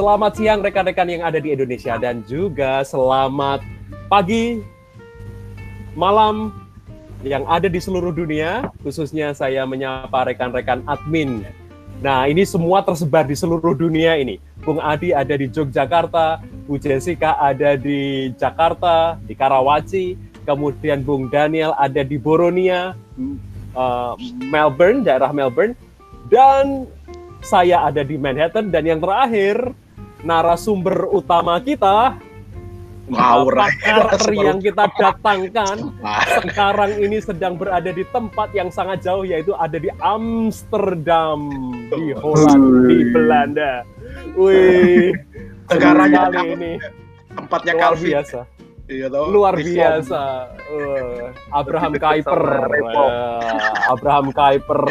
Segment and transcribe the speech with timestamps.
[0.00, 3.60] Selamat siang rekan-rekan yang ada di Indonesia dan juga selamat
[4.08, 4.64] pagi,
[5.92, 6.56] malam
[7.20, 8.72] yang ada di seluruh dunia.
[8.80, 11.44] Khususnya saya menyapa rekan-rekan admin.
[12.00, 14.40] Nah, ini semua tersebar di seluruh dunia ini.
[14.64, 20.16] Bung Adi ada di Yogyakarta, Bu Jessica ada di Jakarta, di Karawaci,
[20.48, 22.96] kemudian Bung Daniel ada di Boronia,
[23.76, 24.16] uh,
[24.48, 25.76] Melbourne, daerah Melbourne,
[26.32, 26.88] dan
[27.44, 29.76] saya ada di Manhattan dan yang terakhir
[30.24, 32.16] narasumber utama kita
[33.10, 35.90] Wow, pakar yang kita datangkan
[36.46, 41.50] sekarang ini sedang berada di tempat yang sangat jauh yaitu ada di Amsterdam
[41.90, 43.82] di Holland di Belanda.
[44.38, 45.10] Wih,
[45.66, 46.72] sekarang kali ini
[47.34, 48.10] tempatnya luar Calvin.
[48.14, 48.40] biasa.
[48.90, 49.06] Iya.
[49.10, 50.22] Luar biasa.
[50.70, 52.42] Uh, Abraham Kuyper.
[52.94, 54.82] Uh, Abraham Kuyper.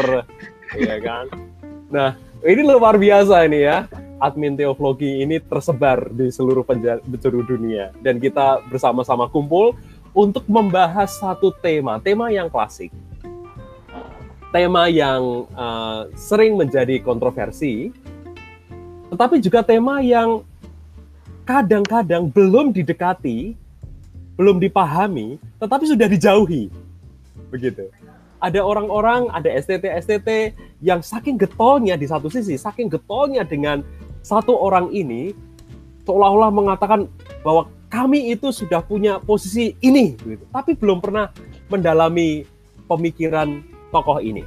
[0.76, 1.26] Iya kan?
[1.88, 3.88] Nah, ini luar biasa ini ya.
[4.20, 9.80] Admin teologi ini tersebar di seluruh penjuru dunia dan kita bersama-sama kumpul
[10.12, 12.92] untuk membahas satu tema, tema yang klasik.
[14.52, 17.96] Tema yang uh, sering menjadi kontroversi,
[19.08, 20.44] tetapi juga tema yang
[21.48, 23.56] kadang-kadang belum didekati,
[24.36, 26.68] belum dipahami, tetapi sudah dijauhi.
[27.54, 27.88] Begitu.
[28.40, 33.84] Ada orang-orang, ada STT-STT yang saking getolnya di satu sisi, saking getolnya dengan
[34.24, 35.36] satu orang ini,
[36.08, 37.12] seolah-olah mengatakan
[37.44, 40.46] bahwa kami itu sudah punya posisi ini, gitu.
[40.56, 41.34] tapi belum pernah
[41.68, 42.48] mendalami
[42.88, 43.60] pemikiran
[43.92, 44.46] tokoh ini.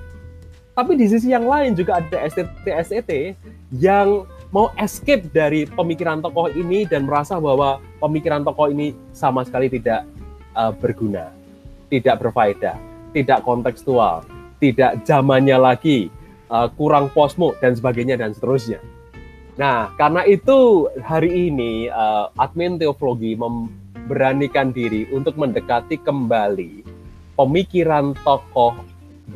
[0.73, 3.37] Tapi di sisi yang lain juga ada STT-STT
[3.77, 9.69] yang mau escape dari pemikiran tokoh ini dan merasa bahwa pemikiran tokoh ini sama sekali
[9.69, 10.09] tidak
[10.57, 11.33] uh, berguna,
[11.93, 12.77] tidak berfaedah,
[13.13, 14.25] tidak kontekstual,
[14.59, 16.09] tidak zamannya lagi,
[16.53, 18.81] uh, kurang posmo dan sebagainya dan seterusnya.
[19.61, 26.85] Nah, karena itu hari ini uh, admin teologi memberanikan diri untuk mendekati kembali
[27.37, 28.77] pemikiran tokoh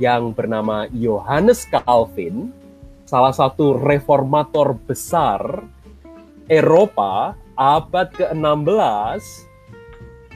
[0.00, 2.52] yang bernama Johannes Calvin,
[3.04, 5.64] salah satu reformator besar
[6.48, 9.22] Eropa abad ke-16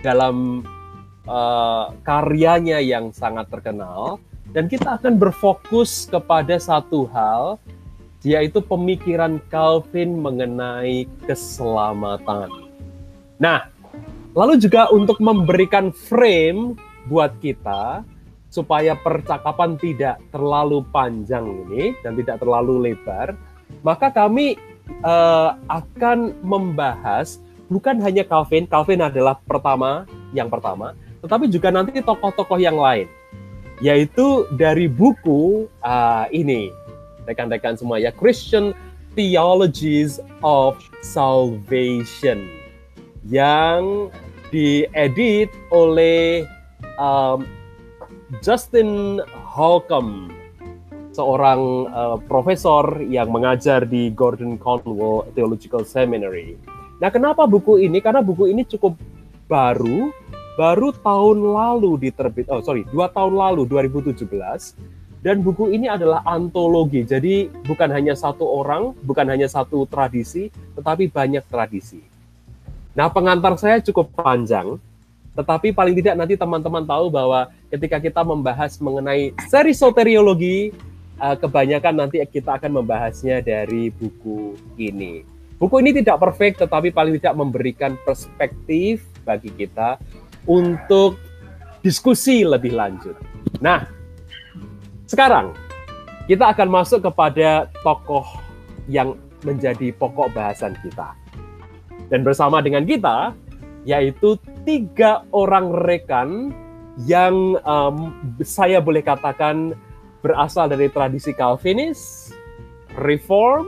[0.00, 0.64] dalam
[1.28, 4.20] uh, karyanya yang sangat terkenal.
[4.50, 7.58] Dan kita akan berfokus kepada satu hal
[8.20, 12.52] yaitu pemikiran Calvin mengenai keselamatan.
[13.40, 13.72] Nah,
[14.36, 16.76] lalu juga untuk memberikan frame
[17.08, 18.04] buat kita
[18.52, 23.32] supaya percakapan tidak terlalu panjang ini dan tidak terlalu lebar,
[23.80, 24.58] maka kami
[25.00, 27.40] uh, akan membahas
[27.72, 30.04] bukan hanya Calvin, Calvin adalah pertama,
[30.34, 33.08] yang pertama, tetapi juga nanti tokoh-tokoh yang lain,
[33.80, 36.72] yaitu dari buku uh, ini,
[37.28, 38.72] rekan-rekan semua ya, Christian
[39.16, 42.48] Theologies of Salvation,
[43.28, 44.08] yang
[44.50, 46.48] diedit oleh
[46.96, 47.44] um,
[48.40, 50.30] Justin Holcomb,
[51.10, 56.54] seorang uh, profesor yang mengajar di Gordon Conwell Theological Seminary.
[57.02, 57.98] Nah, kenapa buku ini?
[57.98, 58.94] Karena buku ini cukup
[59.50, 60.14] baru,
[60.60, 62.44] baru tahun lalu diterbit.
[62.52, 64.28] Oh, sorry, dua tahun lalu 2017.
[65.20, 71.12] Dan buku ini adalah antologi, jadi bukan hanya satu orang, bukan hanya satu tradisi, tetapi
[71.12, 72.00] banyak tradisi.
[72.96, 74.80] Nah, pengantar saya cukup panjang,
[75.36, 80.72] tetapi paling tidak nanti teman-teman tahu bahwa ketika kita membahas mengenai seri soteriologi,
[81.20, 85.20] uh, kebanyakan nanti kita akan membahasnya dari buku ini.
[85.60, 90.00] Buku ini tidak perfect, tetapi paling tidak memberikan perspektif bagi kita
[90.50, 91.14] untuk
[91.86, 93.14] diskusi lebih lanjut.
[93.62, 93.86] Nah,
[95.06, 95.54] sekarang
[96.26, 98.26] kita akan masuk kepada tokoh
[98.90, 99.14] yang
[99.46, 101.14] menjadi pokok bahasan kita.
[102.10, 103.30] Dan bersama dengan kita,
[103.86, 104.34] yaitu
[104.66, 106.50] tiga orang rekan
[107.06, 108.12] yang um,
[108.42, 109.72] saya boleh katakan
[110.20, 112.30] berasal dari tradisi Calvinis,
[113.00, 113.64] Reform,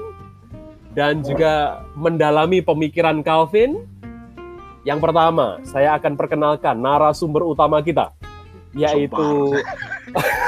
[0.93, 3.89] dan juga mendalami pemikiran Calvin.
[4.83, 8.11] Yang pertama, saya akan perkenalkan narasumber utama kita,
[8.75, 9.55] yaitu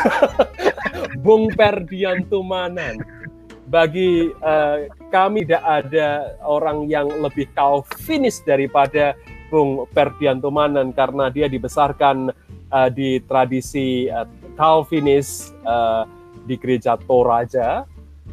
[1.25, 2.99] Bung Perdianto Manan.
[3.65, 9.15] Bagi uh, kami tidak ada orang yang lebih Calvinis daripada
[9.49, 12.35] Bung Perdianto Manan karena dia dibesarkan
[12.75, 14.27] uh, di tradisi uh,
[14.59, 16.05] Calvinis uh,
[16.45, 17.87] di gereja Toraja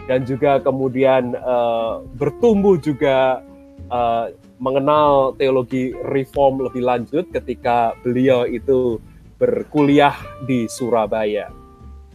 [0.10, 3.46] dan juga kemudian uh, bertumbuh juga
[3.88, 9.02] uh, mengenal teologi reform lebih lanjut ketika beliau itu
[9.42, 10.14] berkuliah
[10.46, 11.50] di Surabaya.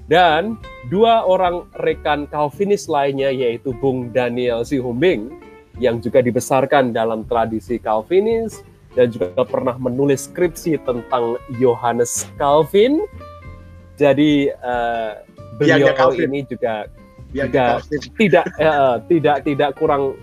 [0.06, 0.54] Dan
[0.86, 5.34] dua orang rekan Calvinis lainnya yaitu Bung Daniel Sihombing
[5.82, 8.62] yang juga dibesarkan dalam tradisi Calvinis
[8.94, 13.02] dan juga pernah menulis skripsi tentang Johannes Calvin.
[13.98, 15.18] Jadi uh,
[15.58, 16.86] beliau ini juga
[17.34, 17.82] juga
[18.14, 20.14] tidak uh, tidak tidak kurang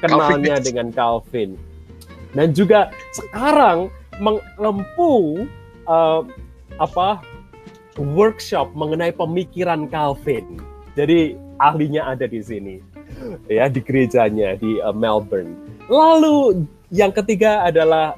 [0.00, 0.66] kenalnya Calvinis.
[0.66, 1.50] dengan Calvin.
[2.36, 3.88] Dan juga sekarang
[4.20, 5.46] mengempu
[5.88, 6.22] uh,
[6.78, 7.22] apa
[7.98, 10.58] workshop mengenai pemikiran Calvin.
[10.94, 12.78] Jadi ahlinya ada di sini
[13.50, 15.56] ya di gerejanya di uh, Melbourne.
[15.90, 18.14] Lalu yang ketiga adalah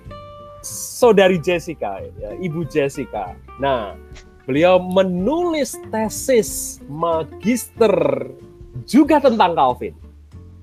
[0.64, 3.32] saudari Jessica, ya, Ibu Jessica.
[3.56, 3.96] Nah,
[4.44, 8.28] beliau menulis tesis magister
[8.84, 9.94] juga tentang Calvin.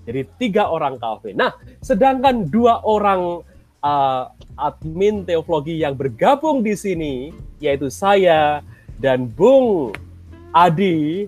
[0.07, 1.35] Jadi tiga orang Calvin.
[1.35, 1.51] Nah,
[1.83, 3.43] sedangkan dua orang
[3.83, 8.63] uh, admin teologi yang bergabung di sini, yaitu saya
[9.03, 9.91] dan Bung
[10.55, 11.27] Adi,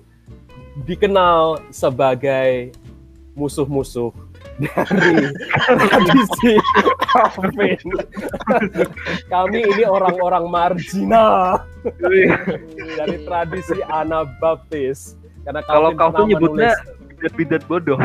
[0.87, 2.71] dikenal sebagai
[3.35, 4.15] musuh-musuh
[4.59, 5.27] dari
[5.67, 6.55] tradisi
[7.11, 7.83] Calvin.
[9.27, 11.67] Kami ini orang-orang marginal
[12.95, 15.19] dari tradisi Anabaptis.
[15.43, 16.71] Karena Calvin kalau Calvin nyebutnya
[17.19, 17.99] bidat-bidat bodoh.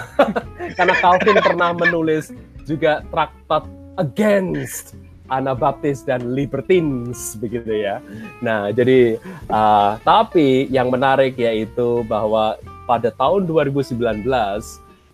[0.76, 2.32] Karena Calvin pernah menulis
[2.64, 3.68] juga traktat
[4.00, 4.96] against
[5.30, 8.02] Anabaptis dan Libertines begitu ya.
[8.42, 12.58] Nah, jadi uh, tapi yang menarik yaitu bahwa
[12.88, 14.00] pada tahun 2019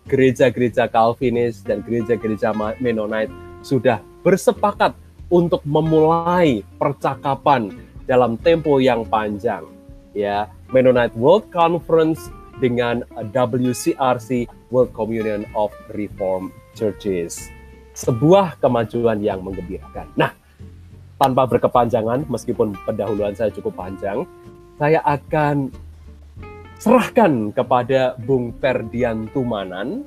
[0.07, 3.29] gereja-gereja Calvinis dan gereja-gereja Mennonite
[3.61, 4.95] sudah bersepakat
[5.27, 7.69] untuk memulai percakapan
[8.07, 9.67] dalam tempo yang panjang
[10.15, 17.53] ya Mennonite World Conference dengan WCRC World Communion of Reformed Churches
[17.97, 20.05] sebuah kemajuan yang menggembirakan.
[20.13, 20.29] Nah,
[21.17, 24.21] tanpa berkepanjangan, meskipun pendahuluan saya cukup panjang,
[24.77, 25.73] saya akan
[26.77, 30.05] serahkan kepada Bung Ferdian Tumanan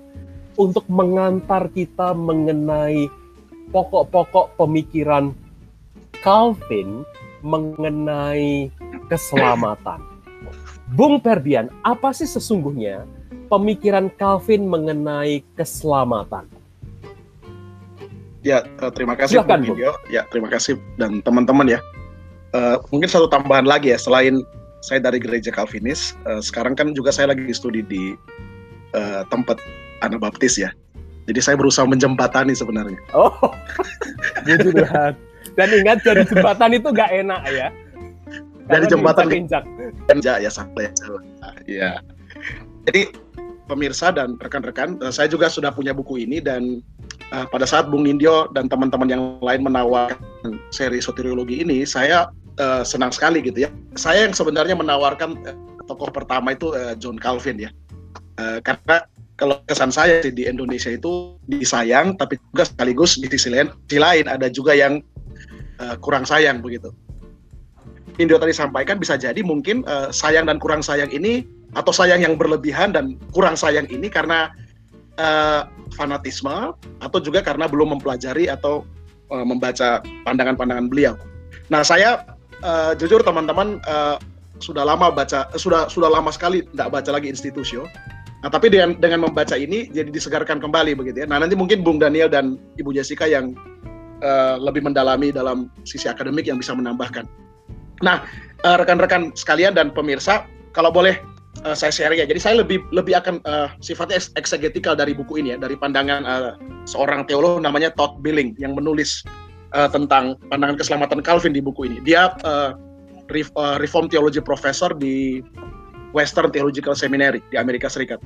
[0.55, 3.11] untuk mengantar kita mengenai
[3.75, 5.35] pokok-pokok pemikiran
[6.23, 7.03] Calvin
[7.43, 8.71] mengenai
[9.11, 10.10] keselamatan.
[10.91, 13.07] Bung Ferdian, apa sih sesungguhnya
[13.47, 16.51] pemikiran Calvin mengenai keselamatan?
[18.43, 19.79] Ya, uh, terima kasih Silahkan, Bung
[20.11, 21.81] Ya, terima kasih dan teman-teman ya.
[22.51, 24.43] Uh, mungkin satu tambahan lagi ya, selain
[24.83, 28.19] saya dari gereja Calvinis, uh, sekarang kan juga saya lagi studi di
[28.97, 29.63] uh, tempat
[30.03, 30.75] Anabaptis ya.
[31.29, 32.99] Jadi saya berusaha menjembatani sebenarnya.
[33.15, 33.31] Oh,
[34.43, 35.15] puji Tuhan.
[35.55, 37.69] Dan ingat jadi jembatan itu gak enak ya.
[38.71, 39.67] Dari jembatan injak.
[40.09, 40.89] Injak ya sampai
[41.67, 41.99] ya.
[42.87, 43.11] Jadi
[43.71, 46.83] pemirsa dan rekan-rekan, saya juga sudah punya buku ini dan
[47.31, 50.19] uh, pada saat Bung Nindyo dan teman-teman yang lain menawarkan
[50.75, 53.71] seri soteriologi ini, saya uh, senang sekali gitu ya.
[53.95, 55.55] Saya yang sebenarnya menawarkan uh,
[55.87, 57.71] tokoh pertama itu uh, John Calvin ya,
[58.43, 59.07] uh, karena
[59.39, 64.03] kalau kesan saya sih di Indonesia itu disayang, tapi juga sekaligus di sisi lain, di
[64.03, 64.99] lain ada juga yang
[65.79, 66.91] uh, kurang sayang begitu.
[68.21, 72.37] Nindyo tadi sampaikan bisa jadi mungkin uh, sayang dan kurang sayang ini atau sayang yang
[72.37, 74.53] berlebihan dan kurang sayang ini karena
[75.17, 75.65] uh,
[75.97, 78.85] fanatisme atau juga karena belum mempelajari atau
[79.33, 81.17] uh, membaca pandangan-pandangan beliau.
[81.73, 82.29] Nah, saya
[82.61, 84.21] uh, jujur teman-teman uh,
[84.61, 87.89] sudah lama baca sudah sudah lama sekali tidak baca lagi institusio.
[88.45, 91.27] Nah, tapi dengan dengan membaca ini jadi disegarkan kembali begitu ya.
[91.29, 93.57] Nah, nanti mungkin Bung Daniel dan Ibu Jessica yang
[94.21, 97.25] uh, lebih mendalami dalam sisi akademik yang bisa menambahkan.
[98.01, 98.25] Nah,
[98.65, 101.21] rekan-rekan sekalian dan pemirsa, kalau boleh
[101.65, 102.25] uh, saya share ya.
[102.25, 106.53] Jadi saya lebih lebih akan uh, sifatnya eksegetikal dari buku ini ya, dari pandangan uh,
[106.89, 109.25] seorang teolog namanya Todd Billing yang menulis
[109.77, 111.99] uh, tentang pandangan keselamatan Calvin di buku ini.
[112.05, 112.33] Dia
[113.79, 115.39] Reform Theology Professor di
[116.11, 118.19] Western Theological Seminary di Amerika Serikat.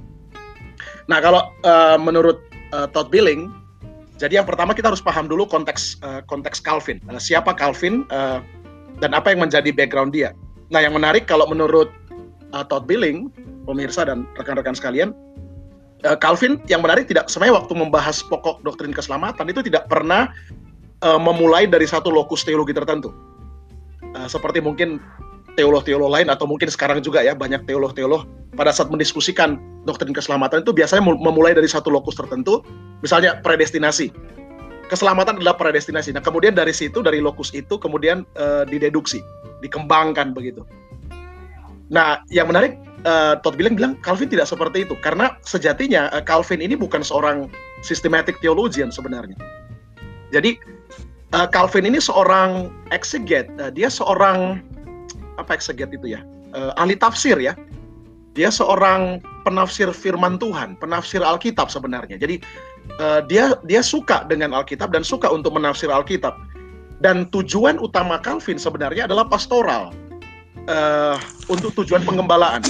[1.04, 2.40] Nah kalau uh, menurut
[2.72, 3.52] uh, Todd Billing,
[4.16, 6.96] jadi yang pertama kita harus paham dulu konteks uh, konteks Calvin.
[7.04, 8.40] Uh, siapa Calvin uh,
[9.02, 10.36] dan apa yang menjadi background dia.
[10.70, 11.90] Nah yang menarik kalau menurut
[12.54, 13.30] uh, Todd Billing,
[13.66, 15.10] pemirsa dan rekan-rekan sekalian,
[16.06, 20.30] uh, Calvin yang menarik tidak sebenarnya waktu membahas pokok doktrin keselamatan itu tidak pernah
[21.02, 23.10] uh, memulai dari satu lokus teologi tertentu.
[24.14, 25.02] Uh, seperti mungkin
[25.54, 30.70] teolog-teolog lain atau mungkin sekarang juga ya banyak teolog-teolog pada saat mendiskusikan doktrin keselamatan itu
[30.74, 32.62] biasanya memulai dari satu lokus tertentu,
[33.02, 34.10] misalnya predestinasi.
[34.92, 36.12] Keselamatan adalah predestinasi.
[36.12, 39.24] Nah, kemudian dari situ dari lokus itu kemudian uh, dideduksi,
[39.64, 40.60] dikembangkan begitu.
[41.88, 42.76] Nah, yang menarik
[43.08, 47.48] uh, Todd bilang bilang Calvin tidak seperti itu karena sejatinya uh, Calvin ini bukan seorang
[47.84, 49.36] systematic theologian sebenarnya.
[50.32, 50.56] Jadi
[51.36, 54.60] uh, Calvin ini seorang exeget, uh, dia seorang
[55.40, 56.20] apa exeget itu ya?
[56.52, 57.56] Uh, ahli tafsir ya.
[58.34, 62.18] Dia seorang penafsir firman Tuhan, penafsir Alkitab sebenarnya.
[62.18, 62.42] Jadi
[63.00, 66.36] uh, dia dia suka dengan Alkitab dan suka untuk menafsir Alkitab.
[67.02, 69.92] Dan tujuan utama Calvin sebenarnya adalah pastoral
[70.70, 71.16] uh,
[71.50, 72.64] untuk tujuan pengembalaan.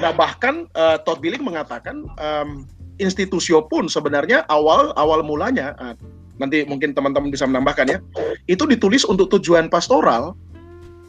[0.00, 2.64] Nah bahkan uh, Todd Billing mengatakan um,
[2.96, 5.94] institusio pun sebenarnya awal awal mulanya uh,
[6.38, 7.98] nanti mungkin teman-teman bisa menambahkan ya
[8.50, 10.34] itu ditulis untuk tujuan pastoral.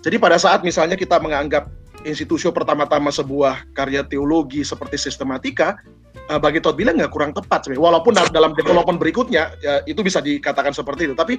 [0.06, 1.66] Jadi pada saat misalnya kita menganggap
[2.06, 5.82] institusio pertama-tama sebuah karya teologi seperti sistematika,
[6.30, 7.86] uh, bagi Todd bilang nggak kurang tepat sebenarnya.
[7.92, 11.38] Walaupun dalam development berikutnya ya, itu bisa dikatakan seperti itu, tapi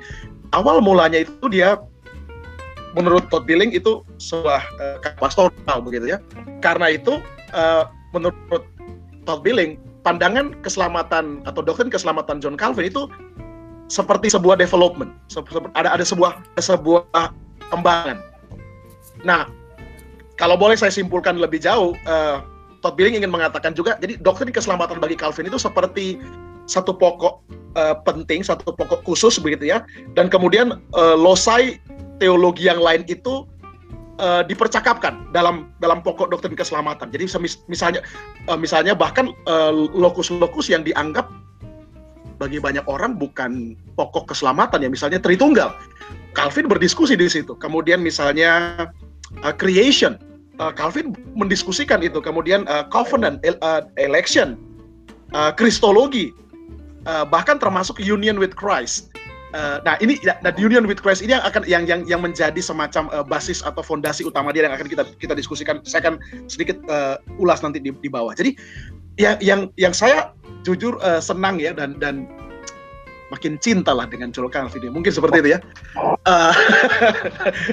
[0.54, 1.80] awal mulanya itu dia
[2.96, 6.18] menurut Todd Billing itu sebuah uh, begitu ya.
[6.64, 7.20] Karena itu
[7.52, 7.84] uh,
[8.16, 8.64] menurut
[9.28, 9.76] Todd Billing
[10.06, 13.10] pandangan keselamatan atau doktrin keselamatan John Calvin itu
[13.86, 15.14] seperti sebuah development,
[15.78, 17.30] ada ada sebuah sebuah
[17.70, 18.18] kembangan.
[19.22, 19.46] Nah,
[20.34, 22.42] kalau boleh saya simpulkan lebih jauh, uh,
[22.86, 26.22] Todd Billing ingin mengatakan juga, jadi doktrin keselamatan bagi Calvin itu seperti
[26.70, 27.42] satu pokok
[27.74, 29.82] uh, penting, satu pokok khusus begitu ya,
[30.14, 31.82] dan kemudian uh, losai
[32.22, 33.42] teologi yang lain itu
[34.22, 37.10] uh, dipercakapkan dalam dalam pokok doktrin keselamatan.
[37.10, 37.26] Jadi
[37.66, 38.06] misalnya
[38.46, 39.34] uh, misalnya bahkan
[39.98, 41.26] lokus-lokus uh, yang dianggap
[42.38, 45.74] bagi banyak orang bukan pokok keselamatan ya, misalnya Tritunggal.
[46.38, 47.58] Calvin berdiskusi di situ.
[47.58, 48.86] Kemudian misalnya
[49.42, 50.22] uh, creation.
[50.56, 52.18] Uh, Calvin mendiskusikan itu.
[52.20, 54.56] Kemudian uh, covenant, uh, election,
[55.36, 56.32] uh, kristologi,
[57.04, 59.12] uh, bahkan termasuk union with Christ.
[59.54, 63.08] Uh, nah ini, nah union with Christ ini yang akan yang yang yang menjadi semacam
[63.14, 65.80] uh, basis atau fondasi utama dia yang akan kita kita diskusikan.
[65.84, 66.20] Saya akan
[66.50, 68.36] sedikit uh, ulas nanti di, di bawah.
[68.36, 68.58] Jadi
[69.16, 70.32] yang yang yang saya
[70.66, 72.28] jujur uh, senang ya dan dan
[73.30, 75.60] makin cinta lah dengan Joel Calvin mungkin seperti itu ya
[76.30, 76.54] uh,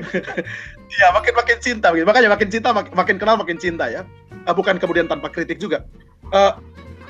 [0.91, 4.01] ya makin makin cinta makanya makin cinta makin, makin kenal makin cinta ya.
[4.43, 5.87] Uh, bukan kemudian tanpa kritik juga.
[6.35, 6.59] Uh,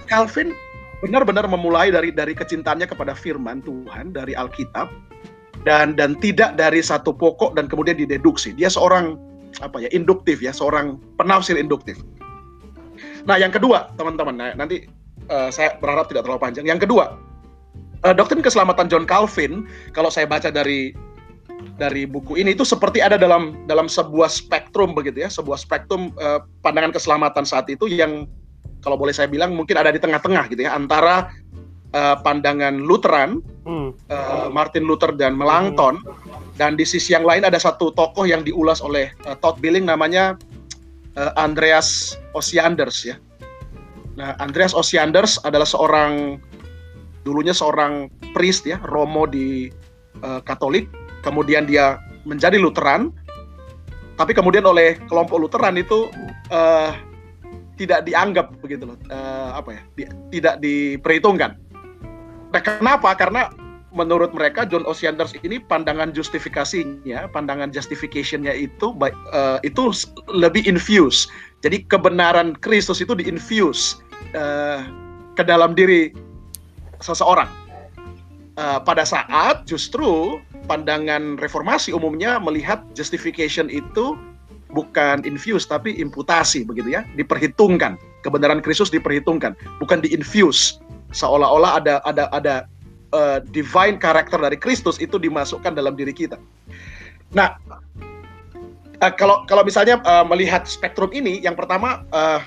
[0.05, 0.53] Calvin
[1.01, 4.87] benar-benar memulai dari dari kecintaannya kepada firman Tuhan dari Alkitab
[5.67, 8.53] dan dan tidak dari satu pokok dan kemudian dideduksi.
[8.53, 9.17] Dia seorang
[9.61, 11.99] apa ya induktif ya seorang penafsir induktif.
[13.25, 14.85] Nah yang kedua teman-teman nah, nanti
[15.27, 16.65] uh, saya berharap tidak terlalu panjang.
[16.69, 17.17] Yang kedua
[18.11, 19.63] doktrin keselamatan John Calvin
[19.95, 20.91] kalau saya baca dari
[21.75, 26.43] dari buku ini itu seperti ada dalam dalam sebuah spektrum begitu ya sebuah spektrum uh,
[26.61, 28.29] pandangan keselamatan saat itu yang
[28.83, 31.31] kalau boleh saya bilang mungkin ada di tengah-tengah gitu ya antara
[31.95, 33.89] uh, pandangan Lutheran hmm.
[34.11, 36.59] uh, Martin Luther dan Melanchthon hmm.
[36.59, 40.35] dan di sisi yang lain ada satu tokoh yang diulas oleh uh, Todd Billing namanya
[41.15, 43.15] uh, Andreas Osianders ya
[44.13, 46.37] Nah, Andreas Osianders adalah seorang
[47.25, 49.73] dulunya seorang priest ya, Romo di
[50.21, 50.85] uh, Katolik,
[51.23, 53.15] kemudian dia menjadi Lutheran,
[54.19, 56.11] tapi kemudian oleh kelompok Lutheran itu
[56.53, 56.93] uh,
[57.79, 60.03] tidak dianggap begitu loh, uh, apa ya, di,
[60.37, 61.57] tidak diperhitungkan.
[62.53, 63.17] Nah, kenapa?
[63.17, 63.49] Karena
[63.93, 69.93] menurut mereka John Osianders ini pandangan justifikasinya, pandangan justificationnya itu uh, itu
[70.29, 71.29] lebih infuse.
[71.61, 74.01] Jadi kebenaran Kristus itu diinfuse
[74.37, 74.85] uh,
[75.33, 76.13] ke dalam diri
[77.01, 77.47] seseorang.
[78.53, 84.15] Uh, pada saat justru pandangan reformasi umumnya melihat justification itu
[84.73, 87.95] bukan infuse tapi imputasi begitu ya, diperhitungkan.
[88.23, 89.53] Kebenaran Kristus diperhitungkan,
[89.83, 90.79] bukan diinfuse.
[91.11, 92.55] Seolah-olah ada ada ada
[93.13, 96.39] uh, divine karakter dari Kristus itu dimasukkan dalam diri kita.
[97.35, 97.59] Nah,
[99.03, 102.39] uh, kalau kalau misalnya uh, melihat spektrum ini, yang pertama uh,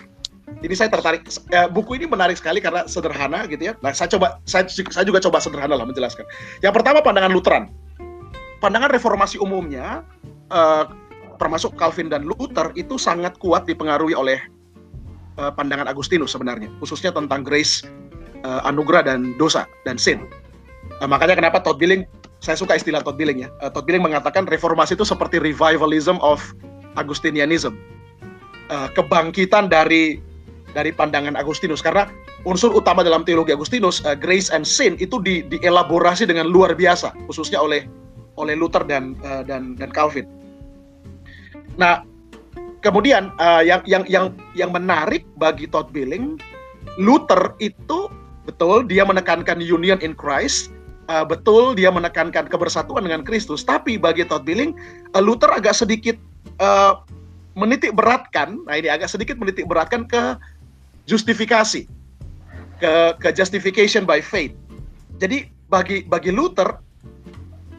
[0.65, 1.27] ini saya tertarik
[1.75, 3.73] buku ini menarik sekali karena sederhana gitu ya.
[3.85, 6.25] Nah, saya coba saya, saya juga coba sederhana lah menjelaskan.
[6.65, 7.65] Yang pertama pandangan Lutheran.
[8.59, 10.01] Pandangan reformasi umumnya
[10.51, 10.89] uh,
[11.37, 14.41] termasuk Calvin dan Luther itu sangat kuat dipengaruhi oleh
[15.37, 17.85] uh, pandangan Agustinus sebenarnya, khususnya tentang grace,
[18.43, 20.25] uh, anugerah dan dosa dan sin.
[20.99, 22.09] Uh, makanya kenapa Todd Billing
[22.41, 23.49] saya suka istilah Todd Billing ya.
[23.61, 26.41] Uh, Todd Billing mengatakan reformasi itu seperti revivalism of
[26.97, 27.77] Augustinianism.
[28.67, 30.19] Uh, kebangkitan dari
[30.75, 32.11] dari pandangan Agustinus karena
[32.45, 37.15] unsur utama dalam teologi Agustinus uh, grace and sin itu di, dielaborasi dengan luar biasa
[37.31, 37.87] khususnya oleh
[38.37, 40.29] oleh Luther dan uh, dan dan Calvin.
[41.77, 42.05] Nah,
[42.81, 46.41] kemudian uh, yang yang yang yang menarik bagi Todd Billing,
[46.97, 48.09] Luther itu
[48.47, 50.73] betul dia menekankan union in Christ,
[51.11, 54.73] uh, betul dia menekankan kebersatuan dengan Kristus, tapi bagi Todd Billing,
[55.13, 56.17] uh, Luther agak sedikit
[56.63, 57.03] uh,
[57.57, 60.37] menitik beratkan, nah ini agak sedikit menitik beratkan ke
[61.09, 61.89] justifikasi
[62.77, 64.53] ke ke justification by faith.
[65.17, 66.86] Jadi bagi bagi Luther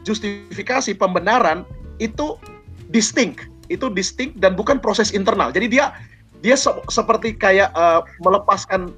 [0.08, 1.68] justifikasi pembenaran
[2.00, 2.40] itu
[2.88, 5.52] distinct, itu distinct dan bukan proses internal.
[5.52, 5.92] Jadi dia
[6.40, 8.94] dia se seperti kayak uh, melepaskan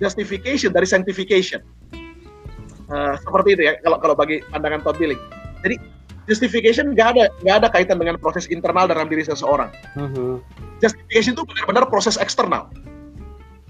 [0.00, 1.60] justification dari sanctification.
[2.86, 5.20] Uh, seperti itu ya kalau kalau bagi pandangan Todd Billing.
[5.60, 5.76] Jadi
[6.30, 9.68] justification nggak ada nggak ada kaitan dengan proses internal dalam diri seseorang.
[9.98, 10.38] Uh-huh.
[10.80, 12.70] Justification itu benar-benar proses eksternal.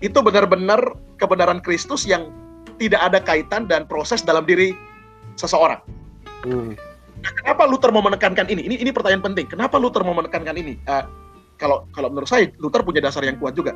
[0.05, 2.29] Itu benar-benar kebenaran Kristus yang
[2.77, 4.77] tidak ada kaitan dan proses dalam diri
[5.41, 5.81] seseorang.
[6.47, 6.73] Uh.
[7.21, 8.63] Nah, kenapa Luther mau menekankan ini?
[8.71, 9.51] Ini ini pertanyaan penting.
[9.51, 10.79] Kenapa Luther mau menekankan ini?
[10.87, 11.03] Uh,
[11.59, 13.75] kalau kalau menurut saya Luther punya dasar yang kuat juga.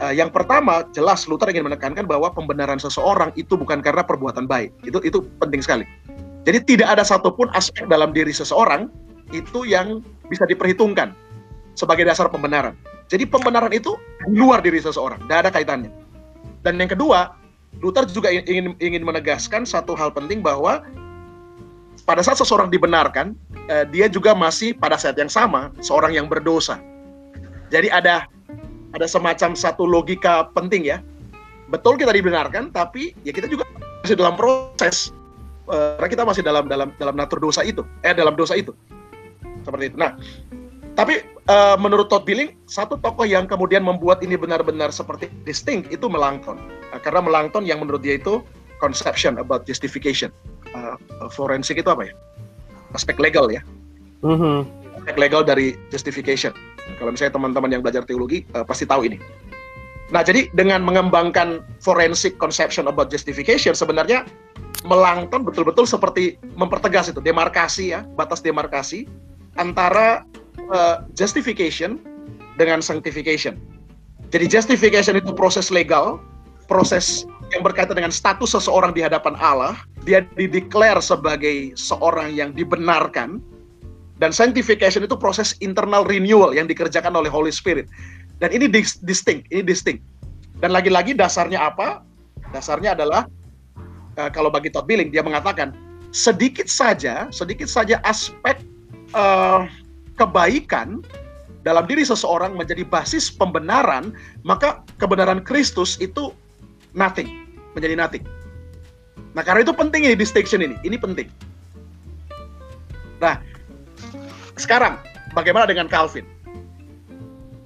[0.00, 4.72] Uh, yang pertama, jelas Luther ingin menekankan bahwa pembenaran seseorang itu bukan karena perbuatan baik.
[4.86, 5.84] Itu itu penting sekali.
[6.48, 8.88] Jadi tidak ada satupun aspek dalam diri seseorang
[9.30, 10.00] itu yang
[10.32, 11.12] bisa diperhitungkan
[11.76, 12.72] sebagai dasar pembenaran.
[13.10, 13.98] Jadi pembenaran itu
[14.30, 15.90] di luar diri seseorang, tidak ada kaitannya.
[16.62, 17.34] Dan yang kedua,
[17.82, 20.86] Luther juga ingin ingin menegaskan satu hal penting bahwa
[22.10, 23.38] pada saat seseorang dibenarkan,
[23.70, 26.82] uh, dia juga masih pada saat yang sama seorang yang berdosa.
[27.70, 28.26] Jadi ada
[28.90, 30.98] ada semacam satu logika penting ya.
[31.70, 33.62] Betul kita dibenarkan, tapi ya kita juga
[34.02, 35.14] masih dalam proses.
[35.70, 38.74] Karena kita masih dalam dalam dalam natur dosa itu, eh dalam dosa itu.
[39.62, 39.96] Seperti itu.
[40.02, 40.18] Nah,
[40.98, 46.10] tapi uh, menurut Todd Billing, satu tokoh yang kemudian membuat ini benar-benar seperti distinct itu
[46.10, 46.58] Melanchthon.
[46.90, 48.42] Uh, karena Melanchthon yang menurut dia itu
[48.82, 50.34] conception about justification.
[50.70, 50.96] Uh,
[51.34, 52.14] forensik itu apa ya?
[52.94, 53.62] Aspek legal ya.
[54.22, 54.58] Mm -hmm.
[55.02, 56.54] Aspek legal dari justification.
[56.98, 59.18] Kalau misalnya teman-teman yang belajar teologi uh, pasti tahu ini.
[60.10, 64.26] Nah, jadi dengan mengembangkan forensic conception about justification sebenarnya
[64.82, 69.06] melangton betul-betul seperti mempertegas itu demarkasi ya, batas demarkasi
[69.54, 70.26] antara
[70.74, 72.02] uh, justification
[72.58, 73.54] dengan sanctification.
[74.30, 76.18] Jadi justification itu proses legal,
[76.66, 79.74] proses yang berkaitan dengan status seseorang di hadapan Allah,
[80.06, 83.42] dia dideklar sebagai seorang yang dibenarkan
[84.20, 87.88] dan sanctification itu proses internal renewal yang dikerjakan oleh Holy Spirit.
[88.36, 90.04] Dan ini distinct, ini distinct.
[90.60, 92.04] Dan lagi-lagi dasarnya apa?
[92.52, 93.24] Dasarnya adalah
[94.20, 95.72] uh, kalau bagi Todd Billing dia mengatakan
[96.12, 98.60] sedikit saja, sedikit saja aspek
[99.16, 99.64] uh,
[100.20, 101.00] kebaikan
[101.64, 104.12] dalam diri seseorang menjadi basis pembenaran,
[104.44, 106.32] maka kebenaran Kristus itu
[106.92, 107.39] nothing,
[107.74, 108.24] menjadi nothing.
[109.34, 111.30] Nah, karena itu penting ini distinction ini, ini penting.
[113.22, 113.38] Nah,
[114.58, 114.98] sekarang
[115.36, 116.26] bagaimana dengan Calvin?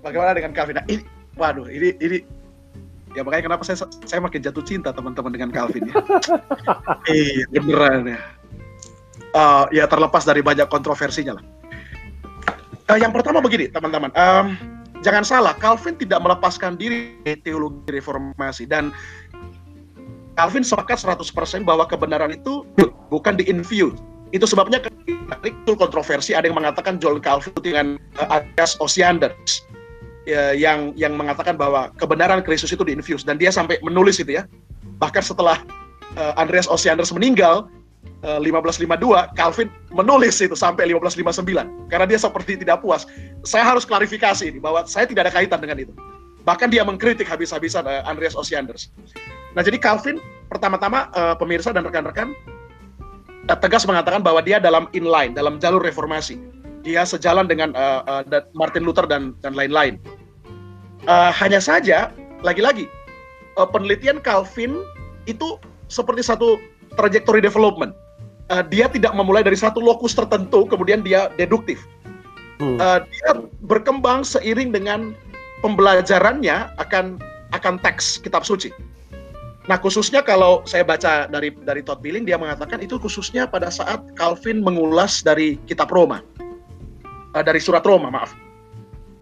[0.04, 0.76] Bagaimana dengan Calvin?
[0.76, 1.02] Nah, ini,
[1.38, 2.18] waduh, ini ini
[3.14, 5.94] ya makanya kenapa saya saya makin jatuh cinta teman-teman dengan Calvin ya.
[7.14, 8.20] iya, beneran ya.
[9.34, 11.44] Uh, ya terlepas dari banyak kontroversinya lah.
[12.90, 14.12] Uh, yang pertama begini, teman-teman.
[14.12, 14.54] Um,
[15.00, 18.92] jangan salah, Calvin tidak melepaskan diri teologi reformasi dan
[20.34, 22.66] Calvin sepakat 100% bahwa kebenaran itu
[23.08, 23.94] bukan di-infuse
[24.34, 24.82] itu sebabnya
[25.46, 27.86] itu kontroversi ada yang mengatakan John Calvin dengan
[28.18, 29.30] uh, Andreas Osiander
[30.26, 34.42] ya, yang yang mengatakan bahwa kebenaran Kristus itu diinfuse dan dia sampai menulis itu ya.
[34.98, 35.62] Bahkan setelah
[36.18, 37.70] uh, Andreas Osiander meninggal
[38.26, 43.06] uh, 1552 Calvin menulis itu sampai 1559 karena dia seperti tidak puas.
[43.46, 45.94] Saya harus klarifikasi ini bahwa saya tidak ada kaitan dengan itu.
[46.42, 48.90] Bahkan dia mengkritik habis-habisan uh, Andreas Osianders.
[49.54, 50.18] Nah, jadi Calvin
[50.50, 52.34] pertama-tama uh, pemirsa dan rekan-rekan
[53.44, 56.40] Eh, tegas mengatakan bahwa dia dalam inline, dalam jalur reformasi.
[56.84, 60.00] Dia sejalan dengan uh, uh, Martin Luther dan dan lain-lain.
[61.04, 62.08] Uh, hanya saja,
[62.40, 62.88] lagi-lagi
[63.60, 64.80] uh, penelitian Calvin
[65.28, 65.60] itu
[65.92, 66.56] seperti satu
[66.96, 67.92] trajectory development.
[68.52, 71.80] Uh, dia tidak memulai dari satu lokus tertentu, kemudian dia deduktif.
[72.60, 72.80] Hmm.
[72.80, 75.12] Uh, dia berkembang seiring dengan
[75.60, 77.20] pembelajarannya akan
[77.52, 78.72] akan teks kitab suci.
[79.64, 84.04] Nah, khususnya kalau saya baca dari dari Todd Billing dia mengatakan itu khususnya pada saat
[84.12, 86.20] Calvin mengulas dari kitab Roma.
[87.32, 88.36] Uh, dari surat Roma, maaf.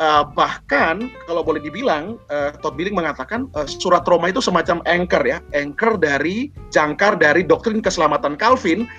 [0.02, 5.22] Uh, bahkan kalau boleh dibilang uh, Todd Billing mengatakan uh, surat Roma itu semacam anchor
[5.22, 8.90] ya, anchor dari jangkar dari doktrin keselamatan Calvin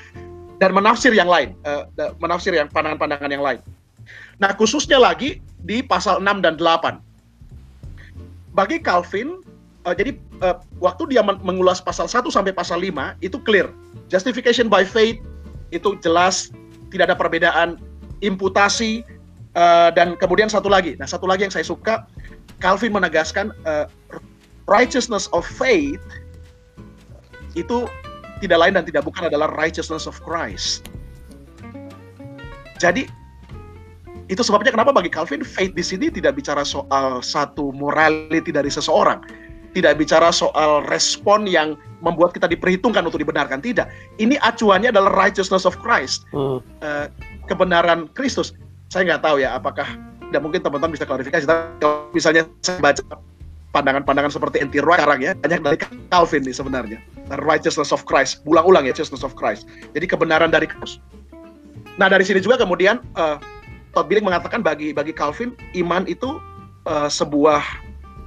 [0.64, 1.92] dan menafsir yang lain, uh,
[2.24, 3.60] menafsir yang pandangan-pandangan yang lain.
[4.40, 7.04] Nah, khususnya lagi di pasal 6 dan 8.
[8.56, 9.44] Bagi Calvin,
[9.84, 13.72] uh, jadi uh, waktu dia mengulas pasal 1 sampai pasal 5 itu clear.
[14.12, 15.18] Justification by faith
[15.72, 16.52] itu jelas
[16.92, 17.80] tidak ada perbedaan
[18.22, 19.02] imputasi
[19.56, 21.00] uh, dan kemudian satu lagi.
[21.00, 22.06] Nah, satu lagi yang saya suka
[22.60, 23.88] Calvin menegaskan uh,
[24.68, 26.00] righteousness of faith
[27.56, 27.88] itu
[28.44, 30.86] tidak lain dan tidak bukan adalah righteousness of Christ.
[32.78, 33.08] Jadi
[34.32, 39.24] itu sebabnya kenapa bagi Calvin faith di sini tidak bicara soal satu morality dari seseorang,
[39.74, 43.90] tidak bicara soal respon yang membuat kita diperhitungkan untuk dibenarkan tidak
[44.22, 46.62] ini acuannya adalah righteousness of Christ hmm.
[46.86, 47.10] uh,
[47.50, 48.54] kebenaran Kristus
[48.94, 49.90] saya nggak tahu ya apakah
[50.34, 51.46] dan mungkin teman-teman bisa klarifikasi.
[51.46, 53.06] Tapi kalau misalnya saya baca
[53.78, 55.78] pandangan-pandangan seperti anti right sekarang ya, banyak dari
[56.10, 56.98] Calvin nih sebenarnya.
[57.30, 59.70] The righteousness of Christ, ulang-ulang ya, righteousness of Christ.
[59.94, 60.98] Jadi kebenaran dari Kristus.
[62.02, 63.38] Nah dari sini juga kemudian uh,
[63.94, 66.42] Todd Billing mengatakan bagi bagi Calvin iman itu
[66.90, 67.62] uh, sebuah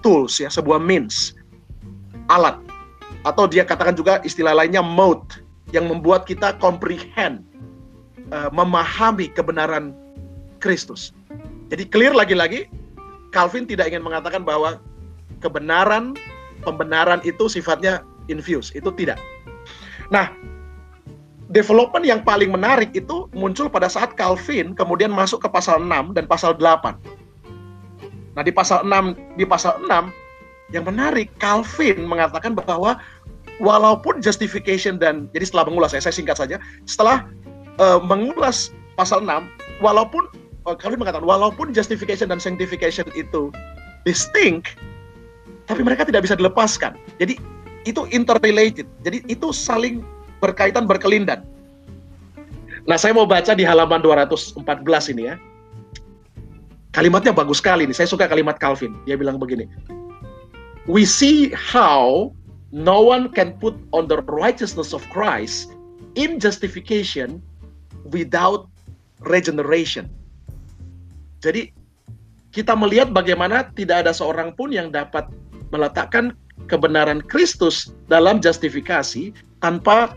[0.07, 1.35] tools ya, sebuah means,
[2.31, 2.55] alat
[3.27, 5.43] atau dia katakan juga istilah lainnya mode
[5.75, 7.43] yang membuat kita comprehend,
[8.31, 9.91] uh, memahami kebenaran
[10.63, 11.11] Kristus.
[11.75, 12.71] Jadi clear lagi-lagi,
[13.35, 14.79] Calvin tidak ingin mengatakan bahwa
[15.43, 16.15] kebenaran,
[16.63, 19.19] pembenaran itu sifatnya infuse, itu tidak.
[20.15, 20.31] Nah,
[21.51, 26.31] development yang paling menarik itu muncul pada saat Calvin kemudian masuk ke pasal 6 dan
[26.31, 26.95] pasal 8.
[28.37, 30.13] Nah, di pasal 6 di pasal 6
[30.77, 33.01] yang menarik Calvin mengatakan bahwa
[33.59, 37.25] walaupun justification dan jadi setelah mengulas ya, saya singkat saja, setelah
[37.81, 39.49] uh, mengulas pasal 6,
[39.81, 40.29] walaupun
[40.69, 43.49] uh, kami mengatakan walaupun justification dan sanctification itu
[44.05, 44.77] distinct,
[45.65, 46.95] tapi mereka tidak bisa dilepaskan.
[47.17, 47.41] Jadi
[47.89, 48.85] itu interrelated.
[49.01, 50.05] Jadi itu saling
[50.43, 51.47] berkaitan berkelindan.
[52.87, 54.63] Nah, saya mau baca di halaman 214
[55.17, 55.35] ini ya.
[56.97, 57.93] Kalimatnya bagus sekali nih.
[57.93, 58.97] Saya suka kalimat Calvin.
[59.05, 59.69] Dia bilang begini.
[60.89, 62.33] We see how
[62.73, 65.77] no one can put on the righteousness of Christ
[66.17, 67.45] in justification
[68.09, 68.73] without
[69.29, 70.09] regeneration.
[71.45, 71.69] Jadi
[72.57, 75.29] kita melihat bagaimana tidak ada seorang pun yang dapat
[75.69, 76.33] meletakkan
[76.73, 80.17] kebenaran Kristus dalam justifikasi tanpa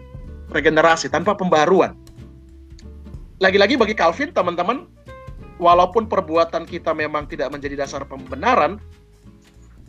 [0.55, 1.91] regenerasi, tanpa pembaruan.
[3.43, 4.87] Lagi-lagi bagi Calvin, teman-teman,
[5.59, 8.79] walaupun perbuatan kita memang tidak menjadi dasar pembenaran,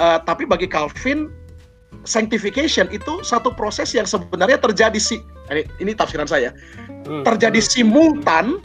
[0.02, 1.30] uh, tapi bagi Calvin
[2.02, 6.54] sanctification itu satu proses yang sebenarnya terjadi si ini, ini tafsiran saya
[7.06, 7.26] hmm.
[7.26, 8.62] terjadi simultan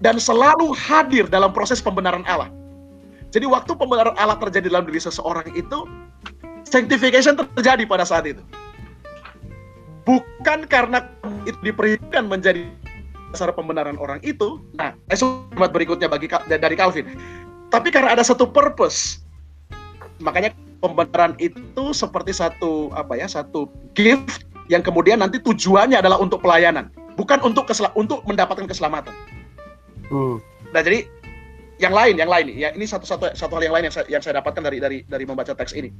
[0.00, 2.48] dan selalu hadir dalam proses pembenaran Allah.
[3.30, 5.86] Jadi waktu pembenaran Allah terjadi dalam diri seseorang itu
[6.66, 8.42] sanctification terjadi pada saat itu.
[10.02, 11.06] Bukan karena
[11.46, 12.66] itu diperhitungkan menjadi
[13.32, 14.58] dasar pembenaran orang itu.
[14.78, 17.06] Nah, kalimat berikutnya bagi dari Calvin.
[17.70, 19.22] Tapi karena ada satu purpose.
[20.18, 26.40] Makanya pembenaran itu seperti satu apa ya satu gift yang kemudian nanti tujuannya adalah untuk
[26.40, 26.88] pelayanan
[27.20, 29.12] bukan untuk kesel untuk mendapatkan keselamatan.
[30.08, 30.40] Hmm.
[30.72, 31.04] Nah jadi
[31.76, 34.22] yang lain yang lain ya ini satu satu satu hal yang lain yang saya, yang
[34.24, 35.92] saya dapatkan dari dari dari membaca teks ini.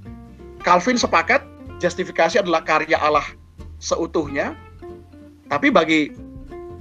[0.65, 1.45] Calvin sepakat
[1.81, 3.25] justifikasi adalah karya Allah
[3.81, 4.57] seutuhnya,
[5.49, 6.13] tapi bagi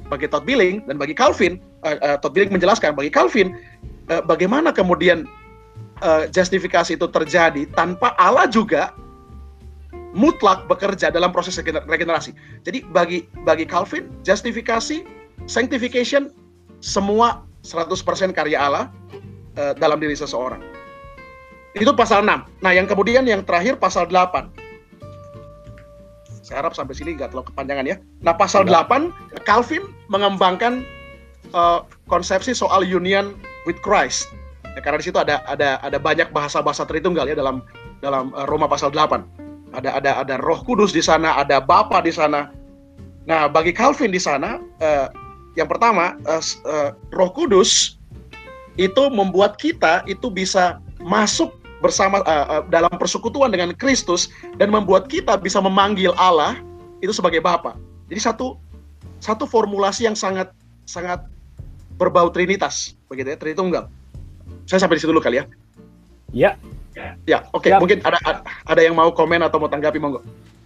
[0.09, 3.53] bagi Todd Billing dan bagi Calvin, uh, uh, Todd Billing menjelaskan bagi Calvin
[4.09, 5.29] uh, bagaimana kemudian
[6.01, 8.91] uh, justifikasi itu terjadi tanpa Allah juga
[10.17, 12.33] mutlak bekerja dalam proses regenerasi.
[12.65, 15.05] Jadi bagi bagi Calvin, justifikasi,
[15.45, 16.33] sanctification
[16.81, 17.93] semua 100%
[18.33, 18.85] karya Allah
[19.59, 20.63] uh, dalam diri seseorang.
[21.77, 22.65] Itu pasal 6.
[22.65, 24.68] Nah, yang kemudian yang terakhir pasal 8.
[26.49, 27.95] Saya harap sampai sini nggak terlalu kepanjangan ya.
[28.25, 28.89] Nah, pasal Enggak.
[29.37, 30.81] 8 Calvin mengembangkan
[31.53, 33.37] uh, konsepsi soal union
[33.69, 34.33] with Christ
[34.79, 37.65] Ya, karena di situ ada ada ada banyak bahasa-bahasa Tritunggal ya dalam
[37.99, 39.75] dalam uh, Roma pasal 8.
[39.75, 42.47] Ada ada ada Roh Kudus di sana, ada Bapa di sana.
[43.27, 45.11] Nah, bagi Calvin di sana uh,
[45.59, 47.99] yang pertama uh, uh, Roh Kudus
[48.79, 54.27] itu membuat kita itu bisa masuk bersama uh, uh, dalam persekutuan dengan Kristus
[54.59, 56.59] dan membuat kita bisa memanggil Allah
[56.99, 57.75] itu sebagai Bapa.
[58.11, 58.59] Jadi satu
[59.19, 60.51] satu formulasi yang sangat
[60.83, 61.23] sangat
[61.99, 63.91] berbau trinitas begitu ya, Tritunggal
[64.69, 65.45] saya sampai di situ dulu kali ya.
[66.29, 66.51] Ya.
[67.25, 67.65] Ya, oke.
[67.65, 67.79] Okay.
[67.79, 70.19] Mungkin ada ada yang mau komen atau mau tanggapi monggo.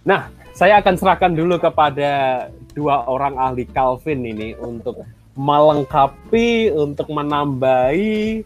[0.04, 5.06] Nah, saya akan serahkan dulu kepada dua orang ahli Calvin ini untuk
[5.38, 8.42] melengkapi, untuk menambahi,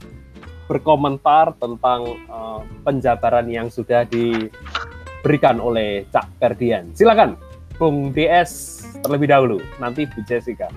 [0.69, 6.93] berkomentar tentang uh, penjabaran yang sudah diberikan oleh Cak Ferdian.
[6.93, 7.41] Silakan,
[7.81, 10.69] Bung DS terlebih dahulu, nanti Bu Jessica.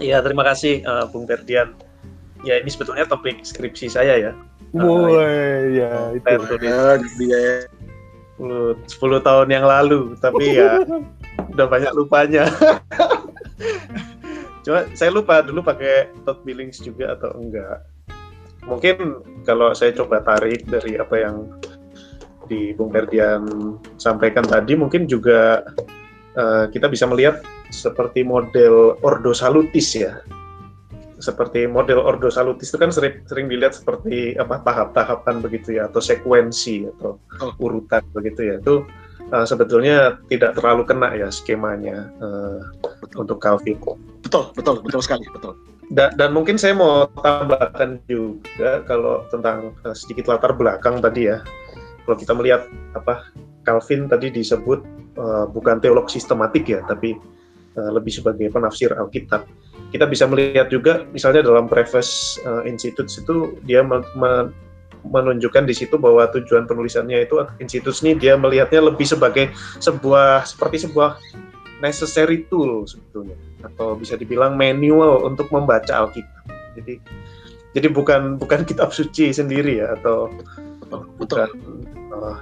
[0.00, 1.74] Iya, terima kasih uh, Bung Ferdian
[2.40, 4.32] ya ini sebetulnya topik skripsi saya ya.
[4.70, 6.56] Woi, uh, ya itu.
[6.62, 7.66] Dia
[8.38, 10.80] 10, 10 tahun yang lalu, tapi ya
[11.52, 12.46] udah banyak lupanya.
[14.66, 17.84] Cuma saya lupa dulu pakai Todd Billings juga atau enggak.
[18.68, 18.96] Mungkin
[19.48, 21.48] kalau saya coba tarik dari apa yang
[22.50, 23.46] di Bung Ferdian
[23.96, 25.64] sampaikan tadi, mungkin juga
[26.36, 30.20] uh, kita bisa melihat seperti model Ordo Salutis ya
[31.20, 36.00] seperti model Ordo Salutis itu kan sering, sering dilihat seperti apa tahap-tahapan begitu ya atau
[36.00, 37.52] sekuensi atau oh.
[37.60, 38.82] urutan begitu ya itu
[39.32, 42.60] uh, sebetulnya tidak terlalu kena ya skemanya uh,
[43.16, 43.78] untuk Calvin.
[44.22, 45.54] Betul, betul, betul sekali, betul.
[45.90, 51.42] dan, dan mungkin saya mau tambahkan juga kalau tentang uh, sedikit latar belakang tadi ya.
[52.06, 53.26] Kalau kita melihat apa
[53.66, 54.82] Calvin tadi disebut
[55.18, 57.14] uh, bukan teolog sistematik ya, tapi
[57.74, 59.46] uh, lebih sebagai penafsir Alkitab.
[59.90, 64.54] Kita bisa melihat juga misalnya dalam Preface uh, Institute itu dia me me
[65.06, 70.88] menunjukkan di situ bahwa tujuan penulisannya itu institut ini dia melihatnya lebih sebagai sebuah seperti
[70.88, 71.16] sebuah
[71.80, 76.44] necessary tool sebetulnya atau bisa dibilang manual untuk membaca Alkitab.
[76.76, 77.00] Jadi
[77.72, 80.30] jadi bukan bukan kitab suci sendiri ya atau
[81.16, 81.48] bukan
[82.12, 82.36] uh,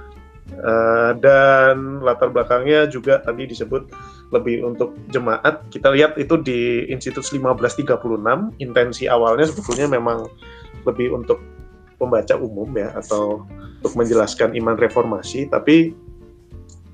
[0.59, 3.89] uh, dan latar belakangnya juga tadi disebut
[4.29, 5.65] lebih untuk jemaat.
[5.73, 7.97] Kita lihat itu di Institut 1536
[8.61, 10.29] intensi awalnya sebetulnya memang
[10.85, 11.41] lebih untuk
[11.99, 13.43] pembaca umum ya atau
[13.83, 15.93] untuk menjelaskan iman reformasi tapi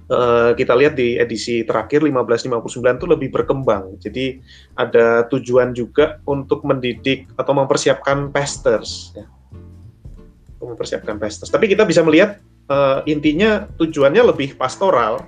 [0.10, 3.98] uh, kita lihat di edisi terakhir 1559 itu lebih berkembang.
[4.02, 4.42] Jadi
[4.78, 9.26] ada tujuan juga untuk mendidik atau mempersiapkan pastors ya.
[10.62, 11.54] Mempersiapkan pastors.
[11.54, 15.22] Tapi kita bisa melihat uh, intinya tujuannya lebih pastoral.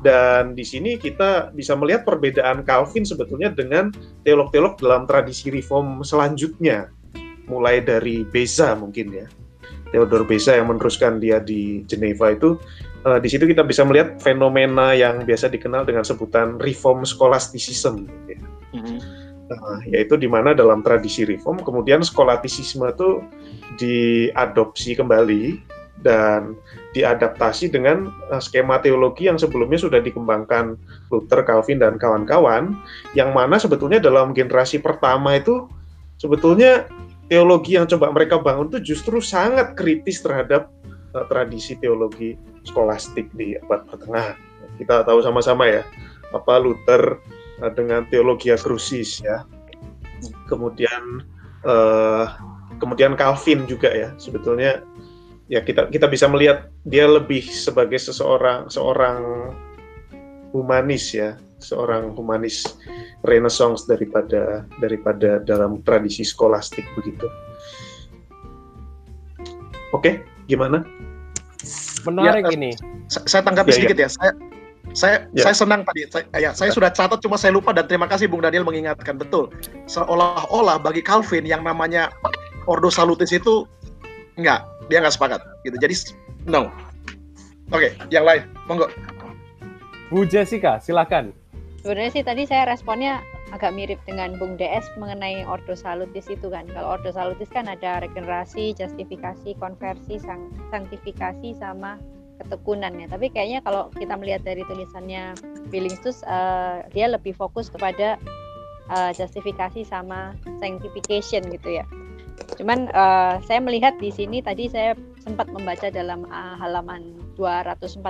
[0.00, 3.92] Dan di sini kita bisa melihat perbedaan Calvin sebetulnya dengan
[4.24, 6.88] teolog-teolog dalam tradisi reform selanjutnya
[7.50, 9.26] mulai dari Beza mungkin ya
[9.90, 12.56] Theodor Beza yang meneruskan dia di Geneva itu
[13.04, 18.38] uh, di situ kita bisa melihat fenomena yang biasa dikenal dengan sebutan reform scholasticism gitu
[18.38, 18.40] ya.
[18.78, 18.98] Mm-hmm.
[19.50, 23.18] Uh, yaitu di mana dalam tradisi reform kemudian skolatisisme itu
[23.82, 25.58] diadopsi kembali
[26.06, 26.54] dan
[26.94, 30.78] diadaptasi dengan uh, skema teologi yang sebelumnya sudah dikembangkan
[31.10, 32.78] Luther, Calvin dan kawan-kawan
[33.18, 35.66] yang mana sebetulnya dalam generasi pertama itu
[36.16, 36.86] sebetulnya
[37.30, 40.66] teologi yang coba mereka bangun itu justru sangat kritis terhadap
[41.14, 42.34] uh, tradisi teologi
[42.66, 44.36] skolastik di abad pertengahan.
[44.76, 45.86] Kita tahu sama-sama ya,
[46.34, 47.22] apa Luther
[47.62, 49.46] uh, dengan teologi krusis ya.
[50.50, 51.22] Kemudian
[51.62, 52.26] uh,
[52.82, 54.82] kemudian Calvin juga ya, sebetulnya
[55.46, 59.50] ya kita kita bisa melihat dia lebih sebagai seseorang seorang
[60.50, 62.64] humanis ya, seorang humanis
[63.22, 67.28] Renaissance daripada daripada dalam tradisi skolastik begitu.
[69.92, 70.82] Oke, gimana?
[72.08, 72.70] Menarik ya, ini.
[73.10, 74.08] Saya, saya tanggapi ya, sedikit ya.
[74.08, 74.10] ya.
[74.10, 74.32] Saya
[74.90, 75.44] saya ya.
[75.46, 76.06] saya senang tadi.
[76.10, 79.50] Saya, ya, saya sudah catat cuma saya lupa dan terima kasih Bung Daniel mengingatkan betul.
[79.86, 82.10] Seolah-olah bagi Calvin yang namanya
[82.66, 83.66] Ordo Salutis itu
[84.34, 85.76] enggak, dia nggak sepakat gitu.
[85.78, 85.94] Jadi
[86.50, 86.70] no.
[87.70, 88.90] Oke, yang lain, monggo.
[90.10, 91.30] Bu Jessica, silakan.
[91.80, 93.24] Sebenarnya sih tadi saya responnya
[93.56, 96.68] agak mirip dengan Bung DS mengenai Ordo Salutis itu kan.
[96.68, 101.96] Kalau Ordo Salutis kan ada regenerasi, justifikasi, konversi, sang, sanktifikasi sama
[102.36, 103.08] ketekunan ya.
[103.08, 105.36] Tapi kayaknya kalau kita melihat dari tulisannya
[105.72, 108.20] Billingstus uh, dia lebih fokus kepada
[108.92, 111.84] uh, justifikasi sama sanctification gitu ya.
[112.60, 118.04] Cuman uh, saya melihat di sini tadi saya sempat membaca dalam uh, halaman 214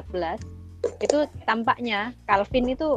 [1.03, 2.97] itu tampaknya Calvin itu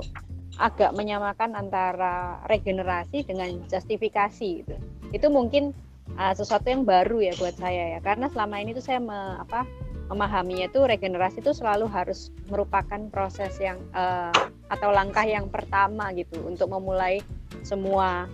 [0.62, 4.76] agak menyamakan antara regenerasi dengan justifikasi itu.
[5.10, 5.74] Itu mungkin
[6.18, 9.66] uh, sesuatu yang baru ya buat saya ya karena selama ini tuh saya me, apa
[10.12, 14.34] memahaminya itu regenerasi itu selalu harus merupakan proses yang uh,
[14.70, 17.24] atau langkah yang pertama gitu untuk memulai
[17.66, 18.30] semua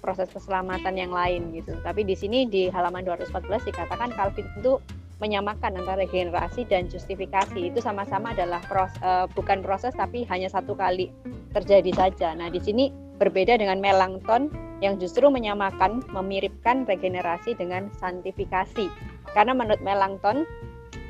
[0.00, 1.76] proses keselamatan yang lain gitu.
[1.84, 4.80] Tapi di sini di halaman 214 dikatakan Calvin itu
[5.20, 10.72] menyamakan antara regenerasi dan justifikasi itu sama-sama adalah pros, uh, bukan proses tapi hanya satu
[10.72, 11.12] kali
[11.52, 12.32] terjadi saja.
[12.32, 12.88] Nah, di sini
[13.20, 14.48] berbeda dengan Melanchthon
[14.80, 18.88] yang justru menyamakan, memiripkan regenerasi dengan santifikasi.
[19.36, 20.48] Karena menurut Melanchthon,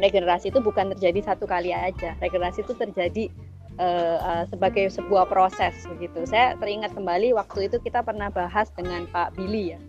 [0.03, 2.19] regenerasi itu bukan terjadi satu kali aja.
[2.19, 3.31] Regenerasi itu terjadi
[3.79, 6.27] uh, uh, sebagai sebuah proses begitu.
[6.27, 9.81] Saya teringat kembali waktu itu kita pernah bahas dengan Pak Billy ya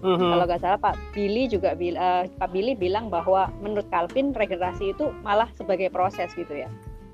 [0.00, 0.30] Mm-hmm.
[0.32, 5.12] Kalau nggak salah Pak Billy juga uh, Pak Billy bilang bahwa menurut Calvin regenerasi itu
[5.20, 6.68] malah sebagai proses gitu ya.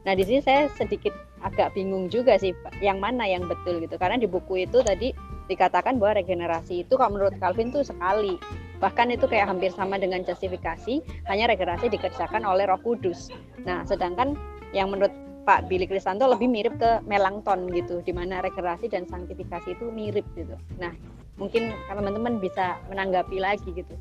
[0.07, 1.11] Nah di sini saya sedikit
[1.42, 5.11] agak bingung juga sih yang mana yang betul gitu karena di buku itu tadi
[5.46, 8.38] dikatakan bahwa regenerasi itu kalau menurut Calvin tuh sekali
[8.79, 13.35] bahkan itu kayak hampir sama dengan justifikasi hanya regenerasi dikerjakan oleh Roh Kudus.
[13.66, 14.38] Nah sedangkan
[14.70, 15.12] yang menurut
[15.46, 20.27] Pak Billy Kristanto lebih mirip ke Melanchthon gitu di mana regenerasi dan sanktifikasi itu mirip
[20.35, 20.59] gitu.
[20.83, 20.90] Nah
[21.37, 23.94] mungkin teman-teman bisa menanggapi lagi gitu.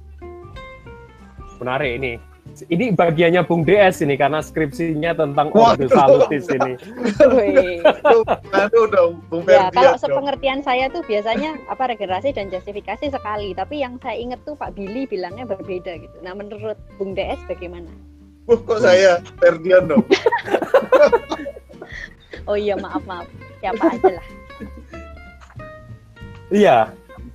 [1.60, 2.13] Menarik ini.
[2.56, 6.80] Ini bagiannya Bung DS ini karena skripsinya tentang Ordo Salutis ini.
[8.56, 13.84] Aduh dong, Bung Ya, kalau sepengertian saya tuh biasanya apa regenerasi dan justifikasi sekali, tapi
[13.84, 16.15] yang saya ingat tuh Pak Billy bilangnya berbeda gitu.
[16.24, 17.91] Nah, menurut Bung DS bagaimana?
[18.48, 20.06] Uh, kok saya Ferdian dong?
[22.50, 23.28] oh iya, maaf maaf.
[23.60, 24.28] Siapa aja lah.
[26.54, 26.78] Iya,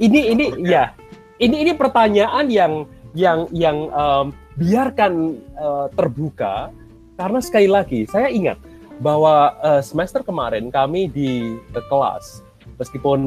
[0.00, 0.96] ini ini ya
[1.36, 6.72] ini ini pertanyaan yang yang yang um, biarkan uh, terbuka.
[7.20, 8.56] Karena sekali lagi saya ingat
[8.96, 12.40] bahwa uh, semester kemarin kami di uh, kelas
[12.80, 13.20] meskipun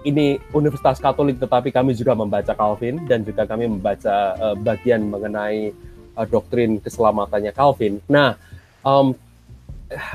[0.00, 5.76] ini Universitas Katolik tetapi kami juga membaca Calvin dan juga kami membaca uh, bagian mengenai
[6.16, 8.00] uh, doktrin keselamatannya Calvin.
[8.08, 8.40] Nah,
[8.80, 9.12] um,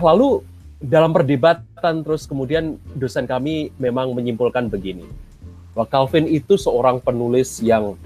[0.01, 0.41] lalu
[0.81, 5.05] dalam perdebatan terus kemudian dosen kami memang menyimpulkan begini
[5.75, 7.99] bahwa Calvin itu seorang penulis yang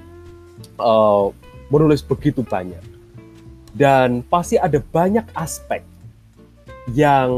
[0.82, 1.30] uh,
[1.70, 2.82] menulis begitu banyak
[3.78, 5.86] dan pasti ada banyak aspek
[6.98, 7.30] yang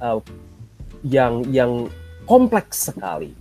[0.00, 0.18] uh,
[1.04, 1.92] yang yang
[2.24, 3.36] kompleks sekali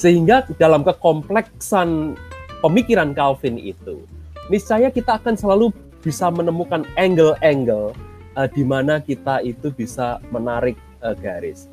[0.00, 2.16] sehingga dalam kekompleksan
[2.64, 4.00] pemikiran Calvin itu,
[4.48, 7.92] niscaya kita akan selalu bisa menemukan angle-angle
[8.32, 11.68] uh, di mana kita itu bisa menarik uh, garis.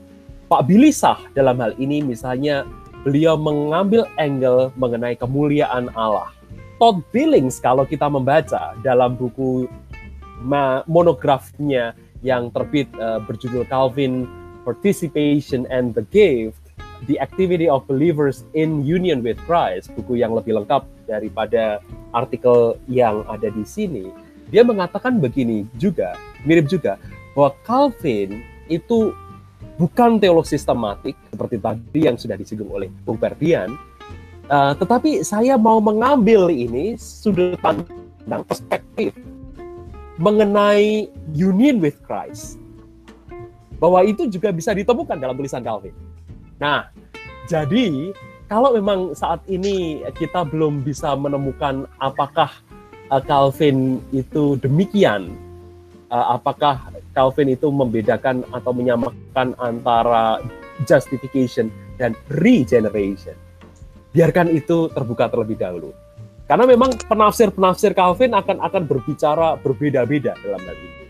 [0.52, 2.68] Pak Bilisah dalam hal ini misalnya
[3.06, 6.34] beliau mengambil angle mengenai kemuliaan Allah.
[6.78, 9.66] Todd Billings kalau kita membaca dalam buku
[10.86, 14.30] monografnya yang terbit uh, berjudul Calvin
[14.62, 16.68] Participation and the Gift
[17.06, 21.78] The Activity of Believers in Union with Christ, buku yang lebih lengkap daripada
[22.18, 24.10] artikel yang ada di sini,
[24.50, 26.98] dia mengatakan begini juga, mirip juga,
[27.38, 29.14] bahwa Calvin itu
[29.78, 33.78] bukan teolog sistematik seperti tadi yang sudah disinggung oleh Bung Ferdian,
[34.50, 39.14] uh, tetapi saya mau mengambil ini sudut pandang perspektif
[40.18, 41.06] mengenai
[41.38, 42.58] union with Christ,
[43.78, 45.94] bahwa itu juga bisa ditemukan dalam tulisan Calvin.
[46.58, 46.90] Nah,
[47.46, 48.12] jadi
[48.50, 52.50] kalau memang saat ini kita belum bisa menemukan apakah
[53.14, 55.38] uh, Calvin itu demikian,
[56.12, 60.42] uh, apakah Calvin itu membedakan atau menyamakan antara
[60.86, 63.34] justification dan regeneration.
[64.14, 65.92] Biarkan itu terbuka terlebih dahulu.
[66.48, 71.06] Karena memang penafsir-penafsir Calvin akan akan berbicara berbeda-beda dalam hal ini.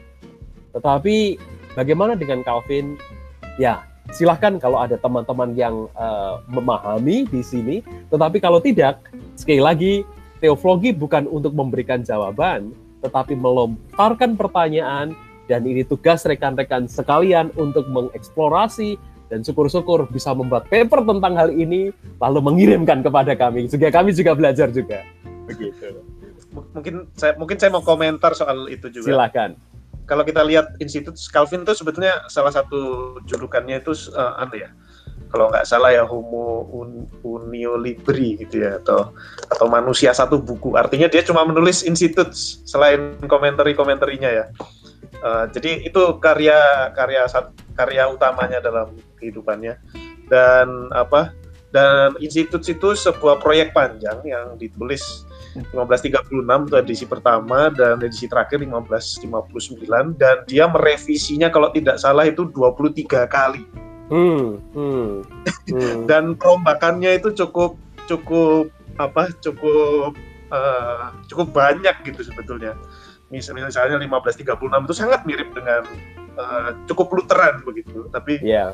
[0.74, 1.16] Tetapi
[1.78, 2.98] bagaimana dengan Calvin?
[3.62, 7.86] Ya, silahkan kalau ada teman-teman yang uh, memahami di sini.
[8.10, 9.02] Tetapi kalau tidak,
[9.38, 9.94] sekali lagi,
[10.42, 15.14] teoflogi bukan untuk memberikan jawaban, tetapi melontarkan pertanyaan,
[15.48, 21.92] dan ini tugas rekan-rekan sekalian untuk mengeksplorasi dan syukur-syukur bisa membuat paper tentang hal ini,
[22.20, 25.04] lalu mengirimkan kepada kami, sehingga kami juga belajar juga.
[25.48, 26.04] Begitu.
[26.74, 29.14] Mungkin saya mungkin saya mau komentar soal itu juga.
[29.14, 29.56] Silakan
[30.08, 34.70] kalau kita lihat institut Calvin itu sebetulnya salah satu julukannya itu uh, apa ya?
[35.28, 39.12] Kalau nggak salah ya Homo un, Unio Libri gitu ya atau
[39.52, 40.76] atau manusia satu buku.
[40.80, 42.32] Artinya dia cuma menulis institut
[42.64, 44.46] selain komentari-komentarinya ya.
[45.18, 47.26] Uh, jadi itu karya karya
[47.74, 49.82] karya utamanya dalam kehidupannya
[50.30, 51.34] dan apa
[51.74, 55.28] dan institut itu sebuah proyek panjang yang ditulis
[55.74, 62.46] 1536 itu edisi pertama dan edisi terakhir 1559 dan dia merevisinya kalau tidak salah itu
[62.54, 63.66] 23 kali.
[64.08, 65.17] Hmm, hmm.
[66.08, 67.76] Dan perombakannya itu cukup
[68.08, 70.16] cukup apa cukup
[70.50, 72.74] uh, cukup banyak gitu sebetulnya.
[73.28, 73.68] Misalnya
[74.00, 74.48] 1536
[74.88, 75.84] itu sangat mirip dengan
[76.40, 78.72] uh, cukup Lutheran begitu, tapi yeah.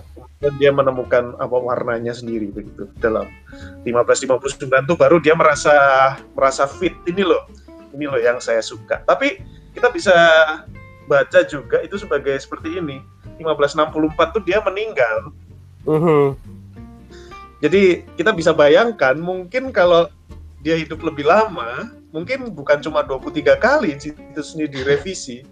[0.61, 3.25] dia menemukan apa warnanya sendiri begitu dalam
[3.81, 5.73] 1559 itu baru dia merasa
[6.37, 7.49] merasa fit ini loh,
[7.97, 9.01] ini loh yang saya suka.
[9.09, 9.41] Tapi
[9.73, 10.13] kita bisa
[11.09, 13.01] baca juga itu sebagai seperti ini.
[13.41, 15.33] 1564 tuh dia meninggal.
[15.89, 16.27] Uh -huh.
[17.63, 20.12] Jadi kita bisa bayangkan mungkin kalau
[20.60, 24.12] dia hidup lebih lama, mungkin bukan cuma 23 kali itu
[24.43, 25.47] sendiri direvisi,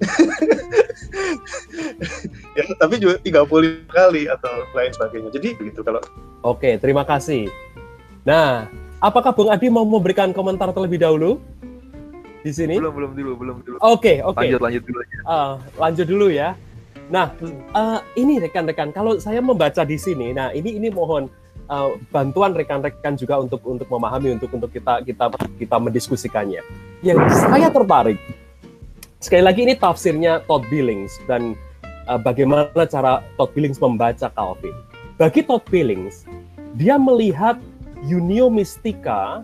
[2.56, 5.30] ya, tapi juga 30 kali atau lain sebagainya.
[5.30, 6.00] Jadi begitu kalau
[6.40, 7.52] Oke, terima kasih.
[8.24, 8.66] Nah,
[8.98, 11.38] apakah Bung Adi mau memberikan komentar terlebih dahulu
[12.40, 12.80] di sini?
[12.80, 13.76] Belum, belum dulu, belum dulu.
[13.84, 14.40] Oke, oke.
[14.40, 15.16] Lanjut, lanjut dulu aja.
[15.28, 16.56] Uh, lanjut dulu ya.
[17.10, 17.34] Nah,
[17.74, 21.26] uh, ini rekan-rekan, kalau saya membaca di sini, nah ini ini mohon
[21.66, 25.26] uh, bantuan rekan-rekan juga untuk untuk memahami, untuk untuk kita kita
[25.58, 26.62] kita mendiskusikannya.
[27.02, 28.22] Yang saya tertarik
[29.18, 31.58] sekali lagi ini tafsirnya Todd Billings dan
[32.06, 34.72] uh, bagaimana cara Todd Billings membaca Calvin.
[35.18, 36.30] Bagi Todd Billings,
[36.78, 37.58] dia melihat
[38.06, 39.42] unio mistika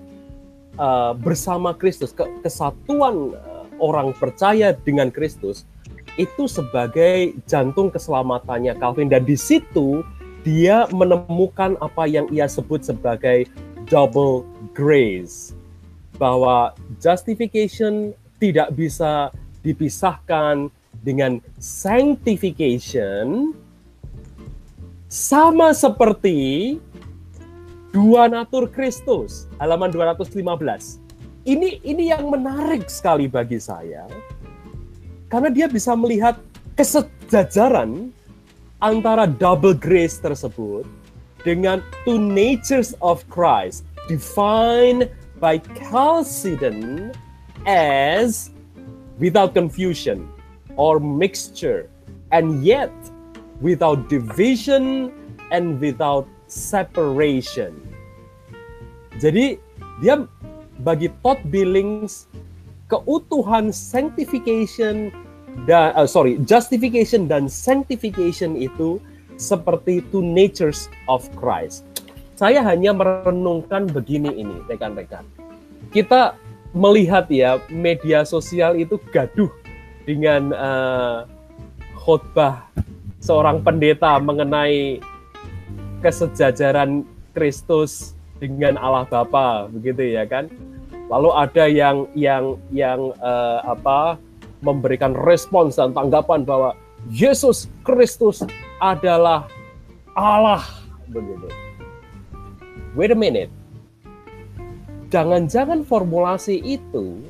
[0.78, 5.66] uh, bersama Kristus, ke kesatuan uh, orang percaya dengan Kristus
[6.16, 10.00] itu sebagai jantung keselamatannya Calvin dan di situ
[10.44, 13.44] dia menemukan apa yang ia sebut sebagai
[13.88, 15.52] double grace
[16.16, 19.28] bahwa justification tidak bisa
[19.60, 20.72] dipisahkan
[21.04, 23.52] dengan sanctification
[25.06, 26.76] sama seperti
[27.94, 31.00] dua natur Kristus, halaman 215.
[31.46, 34.04] Ini ini yang menarik sekali bagi saya.
[35.26, 36.38] Karena dia bisa melihat
[36.78, 38.14] kesejajaran
[38.78, 40.86] antara double grace tersebut
[41.42, 45.10] dengan two natures of Christ defined
[45.42, 47.10] by Chalcedon
[47.66, 48.54] as
[49.18, 50.30] without confusion
[50.78, 51.90] or mixture
[52.30, 52.92] and yet
[53.58, 55.10] without division
[55.50, 57.74] and without separation.
[59.16, 59.56] Jadi
[60.04, 60.28] dia
[60.84, 62.28] bagi Todd Billings
[62.86, 65.10] keutuhan sanctification
[65.64, 69.02] dan uh, sorry justification dan sanctification itu
[69.36, 71.84] seperti two natures of Christ.
[72.36, 75.24] Saya hanya merenungkan begini ini rekan-rekan.
[75.88, 76.36] Kita
[76.76, 79.48] melihat ya media sosial itu gaduh
[80.04, 81.24] dengan uh,
[81.96, 82.68] khotbah
[83.24, 85.00] seorang pendeta mengenai
[86.04, 90.52] kesejajaran Kristus dengan Allah Bapa begitu ya kan
[91.06, 94.18] lalu ada yang yang yang uh, apa
[94.64, 96.74] memberikan respons dan tanggapan bahwa
[97.12, 98.42] Yesus Kristus
[98.82, 99.46] adalah
[100.18, 100.64] Allah
[101.06, 101.46] begitu
[102.98, 103.52] wait a minute
[105.14, 107.22] jangan-jangan formulasi itu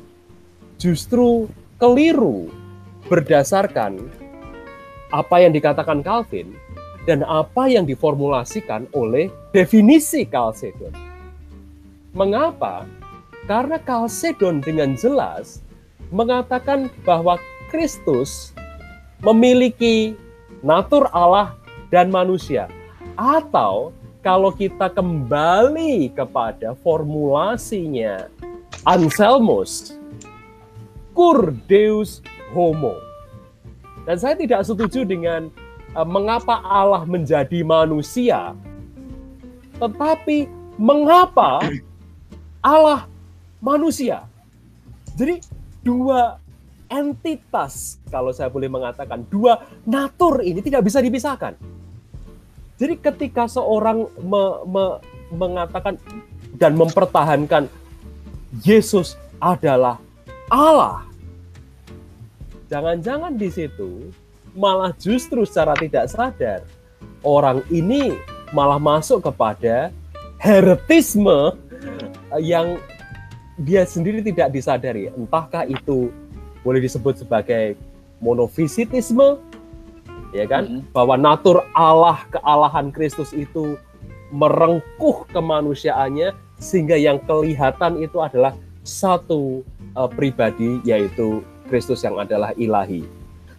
[0.80, 2.48] justru keliru
[3.12, 4.00] berdasarkan
[5.12, 6.56] apa yang dikatakan Calvin
[7.06, 10.90] dan apa yang diformulasikan oleh definisi Chalcedon.
[12.10, 12.82] Mengapa?
[13.46, 15.62] Karena Chalcedon dengan jelas
[16.10, 17.38] mengatakan bahwa
[17.70, 18.50] Kristus
[19.22, 20.18] memiliki
[20.66, 21.54] natur Allah
[21.94, 22.66] dan manusia.
[23.14, 28.26] Atau kalau kita kembali kepada formulasinya
[28.82, 29.94] Anselmus,
[31.14, 32.20] cur deus
[32.50, 32.98] homo.
[34.06, 35.50] Dan saya tidak setuju dengan
[35.94, 38.54] uh, mengapa Allah menjadi manusia,
[39.78, 40.46] tetapi
[40.78, 41.62] mengapa
[42.62, 43.10] Allah
[43.60, 44.24] manusia.
[45.16, 45.40] Jadi
[45.80, 46.36] dua
[46.86, 51.58] entitas, kalau saya boleh mengatakan, dua natur ini tidak bisa dipisahkan.
[52.76, 54.84] Jadi ketika seorang me, me,
[55.32, 55.96] mengatakan
[56.60, 57.66] dan mempertahankan
[58.62, 59.98] Yesus adalah
[60.52, 61.02] Allah,
[62.68, 64.12] jangan-jangan di situ
[64.56, 66.60] malah justru secara tidak sadar
[67.20, 68.16] orang ini
[68.54, 69.90] malah masuk kepada
[70.40, 71.56] heretisme
[72.38, 72.80] yang
[73.56, 75.08] dia sendiri tidak disadari.
[75.12, 76.12] Entahkah itu
[76.60, 77.76] boleh disebut sebagai
[78.20, 79.40] monofisitisme,
[80.36, 80.64] ya kan?
[80.68, 80.92] Mm -hmm.
[80.92, 83.80] Bahwa natur Allah kealahan Kristus itu
[84.34, 89.62] merengkuh kemanusiaannya sehingga yang kelihatan itu adalah satu
[89.94, 93.02] uh, pribadi yaitu Kristus yang adalah ilahi.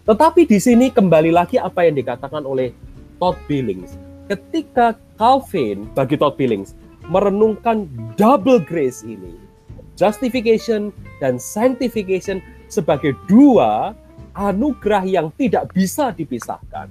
[0.08, 2.72] Tetapi di sini kembali lagi apa yang dikatakan oleh
[3.20, 4.00] Todd Billings.
[4.28, 6.72] Ketika Calvin bagi Todd Billings
[7.08, 9.47] merenungkan double grace ini,
[9.98, 12.38] justification dan sanctification
[12.70, 13.98] sebagai dua
[14.38, 16.86] anugerah yang tidak bisa dipisahkan.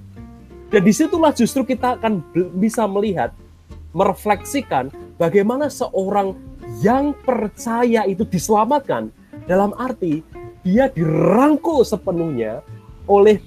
[0.68, 2.20] Dan di situlah justru kita akan
[2.60, 3.32] bisa melihat,
[3.96, 6.36] merefleksikan bagaimana seorang
[6.84, 9.08] yang percaya itu diselamatkan
[9.48, 10.20] dalam arti
[10.60, 12.60] dia dirangkul sepenuhnya
[13.08, 13.40] oleh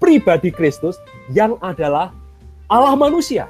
[0.00, 0.96] pribadi Kristus
[1.28, 2.16] yang adalah
[2.72, 3.44] Allah manusia.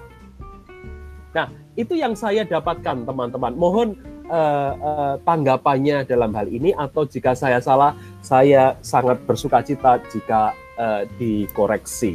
[1.30, 1.46] Nah,
[1.78, 3.54] itu yang saya dapatkan teman-teman.
[3.54, 3.88] Mohon
[4.30, 10.52] uh, uh, tanggapannya dalam hal ini atau jika saya salah, saya sangat bersuka cita jika
[10.78, 12.14] uh, dikoreksi.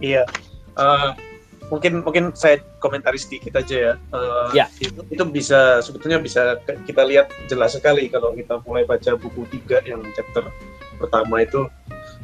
[0.00, 0.28] Iya.
[0.76, 1.16] Uh,
[1.72, 3.94] mungkin mungkin saya komentari sedikit aja ya.
[4.12, 4.66] Uh, ya.
[4.78, 9.82] Itu, itu bisa sebetulnya bisa kita lihat jelas sekali kalau kita mulai baca buku tiga
[9.82, 10.46] yang chapter
[10.96, 11.68] pertama itu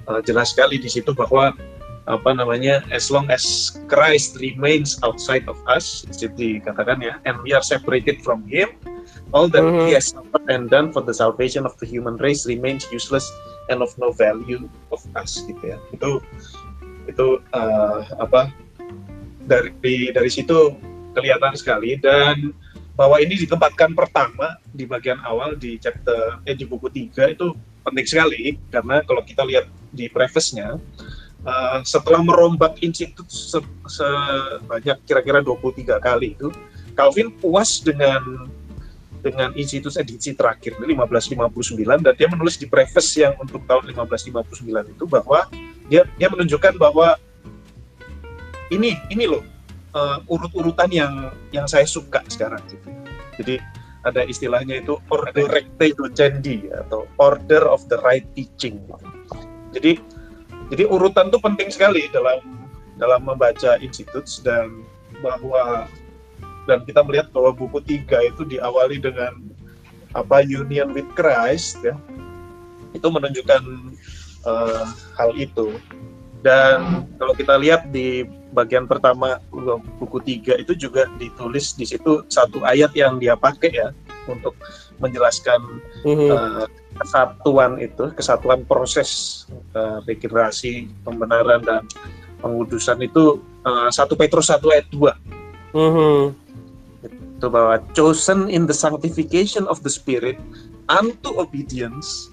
[0.08, 1.52] uh, jelas sekali di situ bahwa
[2.11, 7.55] apa namanya as long as Christ remains outside of us itu dikatakan ya and we
[7.55, 8.74] are separated from him
[9.32, 9.86] all that mm -hmm.
[9.88, 13.24] he has suffered and done for the salvation of the human race remains useless
[13.72, 15.78] and of no value of us gitu ya.
[15.90, 16.20] Itu
[17.09, 17.26] itu
[17.57, 18.53] uh, apa
[19.48, 20.76] dari dari situ
[21.16, 21.96] kelihatan sekali.
[21.98, 22.53] Dan
[22.92, 28.07] bahwa ini ditempatkan pertama di bagian awal di chapter eh di buku 3 itu penting
[28.07, 28.42] sekali.
[28.68, 30.76] Karena kalau kita lihat di preface-nya
[31.47, 36.49] uh, setelah merombak institut se sebanyak kira-kira 23 kali itu
[36.93, 38.49] Calvin puas dengan
[39.22, 45.05] dengan institut edisi terakhir 1559 dan dia menulis di preface yang untuk tahun 1559 itu
[45.07, 45.47] bahwa
[45.86, 47.14] dia dia menunjukkan bahwa
[48.74, 49.47] ini ini loh
[49.95, 52.88] uh, urut-urutan yang yang saya suka sekarang gitu.
[53.38, 53.55] Jadi
[54.03, 58.82] ada istilahnya itu order recte docendi atau order of the right teaching.
[59.70, 60.03] Jadi
[60.72, 62.40] jadi urutan itu penting sekali dalam
[62.96, 64.80] dalam membaca institut dan
[65.20, 65.84] bahwa
[66.64, 69.36] dan kita melihat bahwa buku tiga itu diawali dengan
[70.16, 71.92] apa union with Christ ya
[72.96, 73.62] itu menunjukkan
[74.48, 74.88] uh,
[75.20, 75.76] hal itu
[76.40, 79.40] dan kalau kita lihat di bagian pertama
[80.00, 83.88] buku tiga itu juga ditulis di situ satu ayat yang dia pakai ya
[84.28, 84.56] untuk
[85.00, 85.60] menjelaskan
[86.04, 86.30] mm-hmm.
[86.32, 86.66] uh,
[86.99, 91.82] kesatuan itu kesatuan proses uh, regenerasi pembenaran dan
[92.43, 95.16] pengudusan itu uh, satu Petrus satu ayat dua
[95.72, 96.34] mm-hmm.
[97.07, 100.36] itu bahwa chosen in the sanctification of the spirit
[100.90, 102.28] unto obedience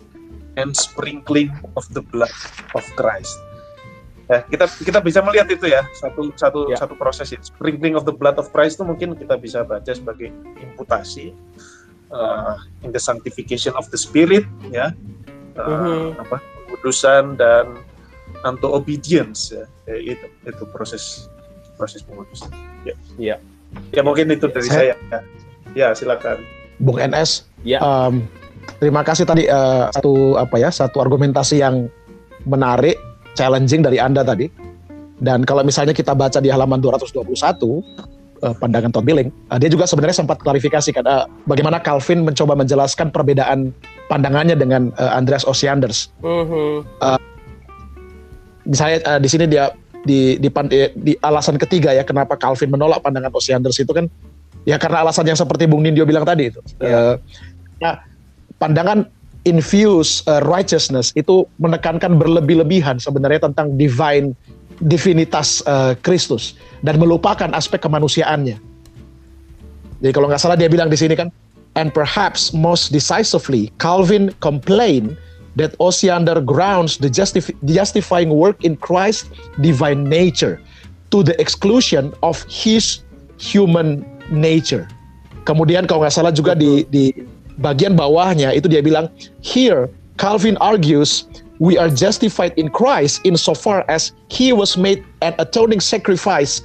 [0.57, 2.34] and sprinkling of the blood
[2.76, 3.38] of Christ
[4.30, 6.78] ya kita kita bisa melihat itu ya satu satu ya.
[6.78, 10.30] satu proses itu sprinkling of the blood of Christ itu mungkin kita bisa baca sebagai
[10.62, 11.34] imputasi
[12.14, 14.93] uh, in the sanctification of the spirit ya.
[15.60, 16.05] Uh, mm-hmm.
[16.24, 17.84] apa pengudusan dan
[18.45, 21.28] unto obedience ya, ya itu itu proses
[21.76, 22.51] proses pengudusan.
[22.88, 22.95] Ya.
[23.20, 23.36] Ya.
[23.93, 25.20] Ya mungkin itu dari saya, saya.
[25.76, 25.88] ya.
[25.93, 26.41] Silakan.
[26.80, 27.84] Bung NS ya.
[27.84, 28.24] um,
[28.80, 31.91] terima kasih tadi uh, satu apa ya satu argumentasi yang
[32.47, 32.95] menarik
[33.36, 34.47] challenging dari Anda tadi.
[35.20, 37.20] Dan kalau misalnya kita baca di halaman 221
[38.41, 42.23] uh, eh, pandangan Todd Billing, uh, dia juga sebenarnya sempat klarifikasi kan uh, bagaimana Calvin
[42.23, 43.71] mencoba menjelaskan perbedaan
[44.07, 46.11] pandangannya dengan uh, Andreas Osianders.
[46.23, 46.73] Mm-hmm.
[46.99, 47.19] Uh,
[48.67, 49.71] misalnya uh, di sini dia
[50.07, 54.07] di, di, di, di alasan ketiga ya kenapa Calvin menolak pandangan Osianders itu kan
[54.63, 56.59] ya karena alasan yang seperti Bung Nindyo bilang tadi itu.
[56.79, 56.91] Yeah.
[56.91, 57.15] Uh,
[57.83, 57.95] nah,
[58.59, 59.07] pandangan
[59.47, 64.35] infuse uh, righteousness itu menekankan berlebih-lebihan sebenarnya tentang divine
[64.84, 66.55] divinitas uh, Kristus
[66.86, 68.57] dan melupakan aspek kemanusiaannya.
[69.99, 71.27] Jadi kalau nggak salah dia bilang di sini kan,
[71.75, 75.19] and perhaps most decisively, Calvin complained
[75.59, 79.27] that Osiander grounds the, justif the justifying work in Christ's
[79.59, 80.63] divine nature
[81.11, 83.03] to the exclusion of his
[83.36, 84.88] human nature.
[85.43, 87.11] Kemudian kalau nggak salah juga di, di
[87.59, 89.11] bagian bawahnya itu dia bilang
[89.43, 91.27] here Calvin argues
[91.60, 96.64] we are justified in Christ in so far as he was made an atoning sacrifice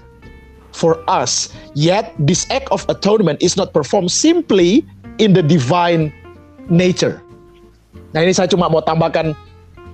[0.70, 1.54] for us.
[1.74, 4.86] Yet this act of atonement is not performed simply
[5.18, 6.14] in the divine
[6.70, 7.22] nature.
[8.14, 9.34] Nah ini saya cuma mau tambahkan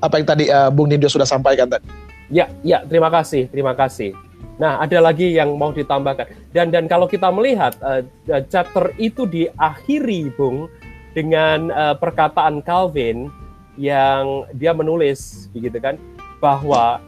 [0.00, 1.84] apa yang tadi uh, Bung Nindyo sudah sampaikan tadi.
[2.30, 4.12] Ya ya terima kasih terima kasih.
[4.60, 6.52] Nah, ada lagi yang mau ditambahkan.
[6.52, 8.04] Dan dan kalau kita melihat uh,
[8.52, 10.68] chapter itu diakhiri, Bung,
[11.16, 13.32] dengan uh, perkataan Calvin
[13.80, 15.96] yang dia menulis begitu kan
[16.44, 17.00] bahwa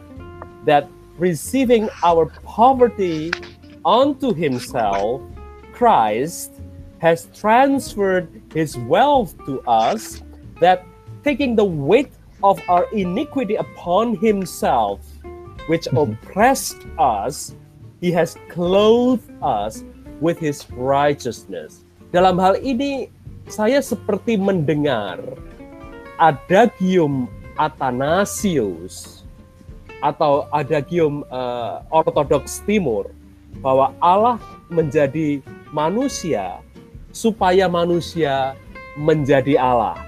[0.64, 0.88] that
[1.20, 3.28] receiving our poverty
[3.84, 5.20] unto himself
[5.76, 6.64] Christ
[7.04, 10.24] has transferred his wealth to us
[10.64, 10.88] that
[11.20, 15.04] taking the weight of our iniquity upon himself
[15.68, 16.16] which mm-hmm.
[16.16, 17.52] oppressed us
[18.00, 19.84] he has clothed us
[20.24, 21.84] with his righteousness
[22.16, 23.12] dalam hal ini
[23.44, 25.20] saya seperti mendengar
[26.22, 27.26] adagium
[27.58, 29.26] Athanasius
[29.98, 33.10] atau adagium uh, Ortodoks Timur
[33.58, 34.38] bahwa Allah
[34.70, 35.42] menjadi
[35.74, 36.62] manusia
[37.10, 38.54] supaya manusia
[38.94, 39.98] menjadi Allah.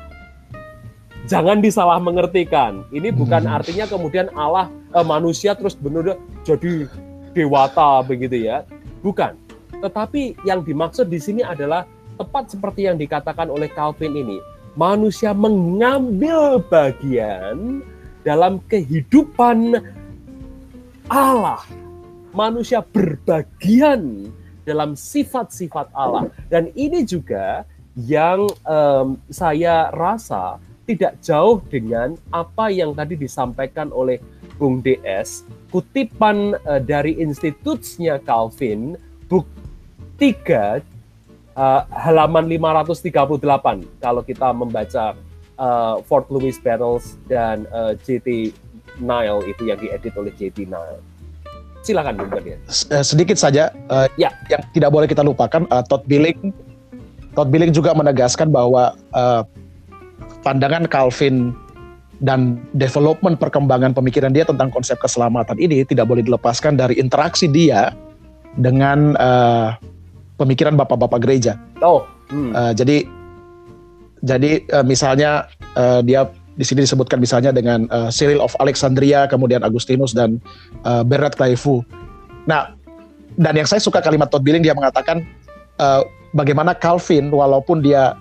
[1.26, 2.86] Jangan disalah mengertikan.
[2.94, 3.56] Ini bukan hmm.
[3.56, 6.14] artinya kemudian Allah uh, manusia terus benar
[6.46, 6.86] jadi
[7.34, 8.62] dewata begitu ya.
[9.02, 9.34] Bukan.
[9.82, 11.84] Tetapi yang dimaksud di sini adalah
[12.16, 14.38] tepat seperti yang dikatakan oleh Calvin ini,
[14.74, 17.82] manusia mengambil bagian
[18.26, 19.78] dalam kehidupan
[21.06, 21.62] Allah.
[22.34, 24.30] Manusia berbagian
[24.66, 26.26] dalam sifat-sifat Allah.
[26.50, 27.62] Dan ini juga
[27.94, 34.18] yang um, saya rasa tidak jauh dengan apa yang tadi disampaikan oleh
[34.58, 39.46] Bung DS, kutipan uh, dari institutsnya Calvin, buk
[40.18, 40.93] 3
[41.56, 45.14] uh, halaman 538 kalau kita membaca
[45.58, 48.54] uh, Fort Lewis Battles dan uh, JT
[49.02, 51.02] Nile itu yang diedit oleh JT Nile.
[51.84, 52.56] Silakan Bung ya.
[53.04, 56.48] Sedikit saja uh, ya yang tidak boleh kita lupakan uh, Todd Billing
[57.36, 59.44] Todd Billing juga menegaskan bahwa uh,
[60.40, 61.52] pandangan Calvin
[62.22, 67.92] dan development perkembangan pemikiran dia tentang konsep keselamatan ini tidak boleh dilepaskan dari interaksi dia
[68.56, 69.76] dengan uh,
[70.36, 71.58] pemikiran bapak-bapak gereja.
[71.80, 72.06] Oh.
[72.32, 72.56] Hmm.
[72.56, 73.04] Uh, jadi
[74.24, 76.24] jadi uh, misalnya uh, dia
[76.54, 80.38] di sini disebutkan misalnya dengan uh, Cyril of Alexandria, kemudian Agustinus dan
[80.86, 81.82] uh, Bernard Clairvaux.
[82.46, 82.72] Nah,
[83.34, 85.26] dan yang saya suka kalimat Todd Billing dia mengatakan
[85.82, 88.14] uh, bagaimana Calvin walaupun dia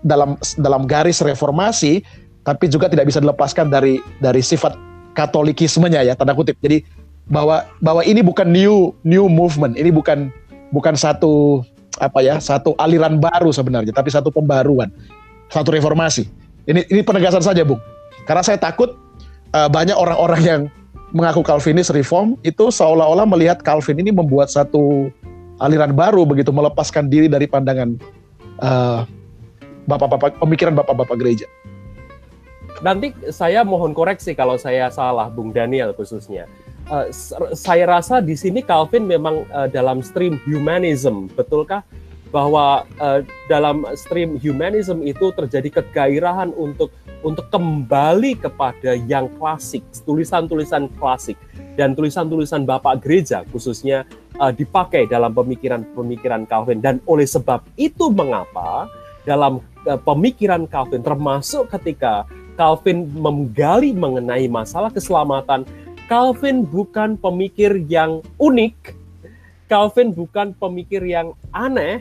[0.00, 2.00] dalam dalam garis reformasi
[2.46, 4.72] tapi juga tidak bisa dilepaskan dari dari sifat
[5.12, 6.56] katolikismenya ya tanda kutip.
[6.64, 6.80] Jadi
[7.28, 10.32] bahwa bahwa ini bukan new new movement, ini bukan
[10.70, 11.64] bukan satu
[11.98, 14.92] apa ya satu aliran baru sebenarnya, tapi satu pembaruan,
[15.50, 16.30] satu reformasi.
[16.68, 17.80] Ini ini penegasan saja, Bung.
[18.28, 18.92] Karena saya takut
[19.56, 20.60] uh, banyak orang-orang yang
[21.16, 25.08] mengaku Calvinis reform itu seolah-olah melihat Calvin ini membuat satu
[25.58, 27.96] aliran baru begitu melepaskan diri dari pandangan
[28.60, 29.08] uh,
[29.88, 31.48] bapak-bapak pemikiran bapak-bapak gereja.
[32.78, 36.46] Nanti saya mohon koreksi kalau saya salah, Bung Daniel khususnya.
[36.88, 37.12] Uh,
[37.52, 41.84] saya rasa di sini Calvin memang uh, dalam stream humanism, betulkah?
[42.32, 50.88] Bahwa uh, dalam stream humanism itu terjadi kegairahan untuk untuk kembali kepada yang klasik, tulisan-tulisan
[50.96, 51.36] klasik
[51.74, 54.06] dan tulisan-tulisan Bapak Gereja khususnya
[54.42, 58.90] uh, dipakai dalam pemikiran-pemikiran Calvin dan oleh sebab itu mengapa
[59.22, 62.26] dalam uh, pemikiran Calvin termasuk ketika
[62.58, 65.62] Calvin menggali mengenai masalah keselamatan
[66.08, 68.96] Calvin bukan pemikir yang unik
[69.68, 72.00] Calvin bukan pemikir yang aneh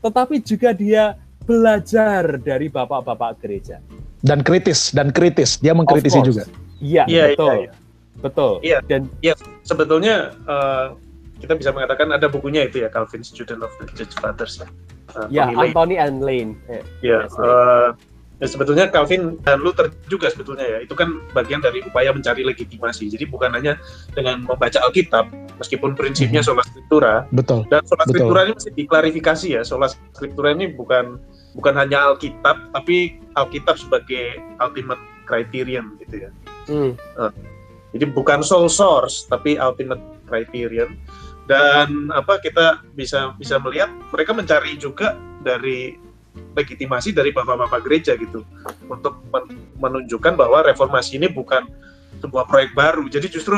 [0.00, 3.82] tetapi juga dia belajar dari bapak-bapak gereja.
[4.22, 5.58] Dan kritis, dan kritis.
[5.58, 6.44] Dia mengkritisi juga.
[6.78, 7.50] Iya, ya, betul.
[7.50, 7.72] Ya, ya.
[8.20, 8.52] Betul.
[8.60, 9.34] Iya, dan iya
[9.64, 10.92] sebetulnya uh,
[11.40, 14.68] kita bisa mengatakan ada bukunya itu ya Calvin Student of the Church Fathers ya.
[15.16, 16.54] Uh, ya, Anthony and Lane.
[16.68, 17.96] Eh, ya, uh,
[18.40, 23.12] ya, sebetulnya Calvin dan Luther juga sebetulnya ya itu kan bagian dari upaya mencari legitimasi.
[23.12, 23.76] Jadi bukan hanya
[24.16, 25.28] dengan membaca Alkitab,
[25.60, 27.28] meskipun prinsipnya sola scriptura.
[27.30, 27.68] Betul.
[27.68, 29.62] Dan sola scriptura ini mesti diklarifikasi ya.
[29.62, 29.86] Sola
[30.16, 31.20] scriptura ini bukan
[31.54, 36.30] bukan hanya Alkitab, tapi Alkitab sebagai ultimate criterion gitu ya.
[36.66, 36.92] Hmm.
[37.20, 37.30] Uh,
[37.92, 40.96] jadi bukan sole source, tapi ultimate criterion.
[41.50, 45.98] Dan apa kita bisa bisa melihat mereka mencari juga dari
[46.54, 48.42] legitimasi dari bapak-bapak gereja gitu
[48.86, 49.22] untuk
[49.78, 51.66] menunjukkan bahwa reformasi ini bukan
[52.20, 53.06] sebuah proyek baru.
[53.08, 53.56] Jadi justru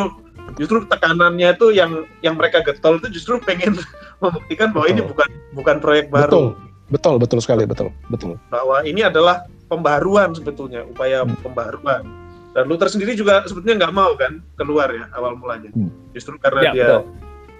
[0.56, 3.78] justru tekanannya itu yang yang mereka getol itu justru pengen
[4.22, 4.94] membuktikan bahwa betul.
[4.96, 6.30] ini bukan bukan proyek baru.
[6.30, 6.72] Betul.
[6.92, 8.36] Betul, betul sekali, betul, betul.
[8.52, 11.40] Bahwa ini adalah pembaruan sebetulnya, upaya hmm.
[11.40, 12.04] pembaruan.
[12.52, 16.12] Dan Luther sendiri juga sebetulnya nggak mau kan keluar ya awal mulanya, hmm.
[16.12, 17.02] justru karena ya, dia betul.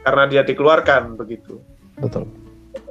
[0.05, 1.65] karena dia dikeluarkan begitu.
[1.97, 2.29] Betul.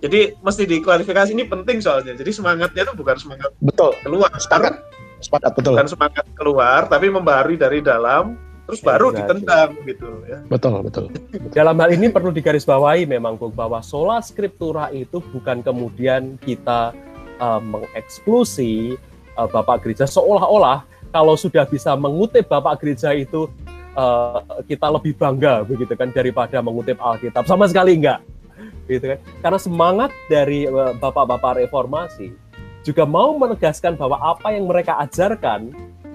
[0.01, 2.13] Jadi mesti diklarifikasi ini penting soalnya.
[2.17, 4.73] Jadi semangatnya itu bukan semangat betul keluar, sepakat,
[5.21, 5.73] sepakat betul.
[5.77, 8.37] Bukan semangat keluar, tapi membarui dari dalam
[8.69, 10.39] terus baru ditendang gitu ya.
[10.47, 11.05] Betul, betul.
[11.57, 16.95] Dalam hal ini perlu digarisbawahi memang Bung bahwa sola scriptura itu bukan kemudian kita
[17.41, 18.95] uh, mengeksklusi
[19.35, 23.51] uh, Bapak gereja seolah-olah kalau sudah bisa mengutip Bapak gereja itu
[23.99, 27.43] uh, kita lebih bangga begitu kan daripada mengutip Alkitab.
[27.43, 28.23] Sama sekali enggak.
[28.91, 29.19] Gitu kan.
[29.41, 30.67] Karena semangat dari
[30.99, 32.33] bapak-bapak reformasi
[32.81, 35.69] juga mau menegaskan bahwa apa yang mereka ajarkan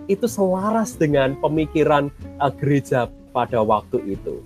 [0.06, 4.42] itu selaras dengan pemikiran uh, gereja pada waktu itu.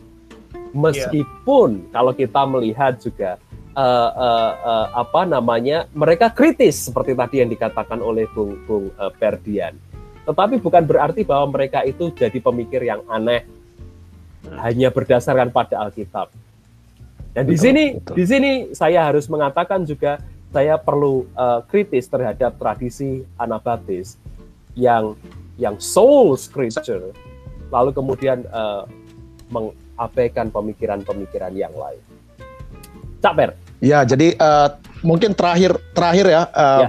[0.72, 1.90] Meskipun yeah.
[1.92, 3.36] kalau kita melihat juga
[3.76, 9.12] uh, uh, uh, apa namanya mereka kritis seperti tadi yang dikatakan oleh Bung Bung uh,
[9.12, 9.76] Perdian.
[10.24, 13.42] Tetapi bukan berarti bahwa mereka itu jadi pemikir yang aneh
[14.60, 16.30] hanya berdasarkan pada Alkitab.
[17.30, 18.14] Dan betul, di sini betul.
[18.18, 20.18] di sini saya harus mengatakan juga
[20.50, 24.18] saya perlu uh, kritis terhadap tradisi Anabaptis
[24.74, 25.14] yang
[25.54, 27.14] yang soul scripture,
[27.70, 28.82] lalu kemudian uh,
[29.52, 32.02] mengabaikan pemikiran-pemikiran yang lain.
[33.20, 33.52] Cak.
[33.84, 36.88] Ya, jadi uh, mungkin terakhir terakhir ya, uh,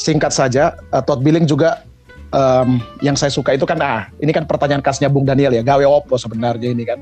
[0.00, 1.84] singkat saja, uh, Todd Billing juga
[2.32, 5.84] um, yang saya suka itu kan, ah, ini kan pertanyaan khasnya Bung Daniel ya, gawe
[5.84, 6.98] opo sebenarnya ini kan.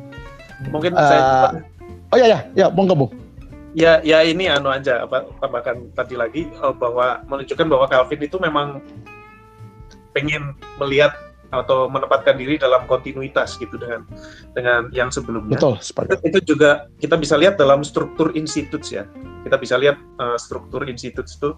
[0.74, 1.22] Mungkin uh, saya
[2.08, 3.12] Oh ya ya, ya monggo Bung.
[3.76, 6.48] Ya, ya ini anu aja apa tambahkan tadi lagi
[6.80, 8.80] bahwa menunjukkan bahwa Calvin itu memang
[10.16, 11.12] pengen melihat
[11.48, 14.04] atau menempatkan diri dalam kontinuitas gitu dengan
[14.52, 15.56] dengan yang sebelumnya.
[15.56, 16.20] Betul, sepakat.
[16.24, 19.08] Itu juga kita bisa lihat dalam struktur instituts ya.
[19.44, 21.56] Kita bisa lihat uh, struktur instituts itu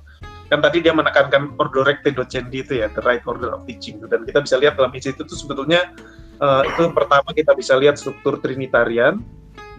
[0.50, 4.26] kan tadi dia menekankan ordo recte docendi itu ya, the right order of teaching dan
[4.26, 5.94] kita bisa lihat dalam institut itu sebetulnya
[6.42, 9.22] uh, itu pertama kita bisa lihat struktur trinitarian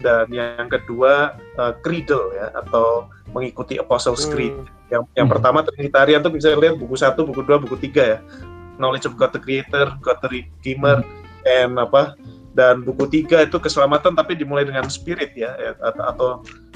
[0.02, 4.52] dan yang kedua uh, creedal ya atau mengikuti Apostles' Creed.
[4.52, 4.68] Hmm.
[4.92, 5.34] Yang yang hmm.
[5.38, 8.20] pertama trinitarian itu bisa lihat buku satu, buku dua, buku tiga ya
[8.82, 11.06] knowledge of God the Creator, God the Redeemer,
[11.46, 12.16] and apa
[12.52, 16.28] dan buku tiga itu keselamatan tapi dimulai dengan spirit ya, ya atau, atau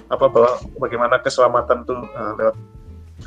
[0.09, 2.57] apa bahwa bagaimana keselamatan tuh uh, lewat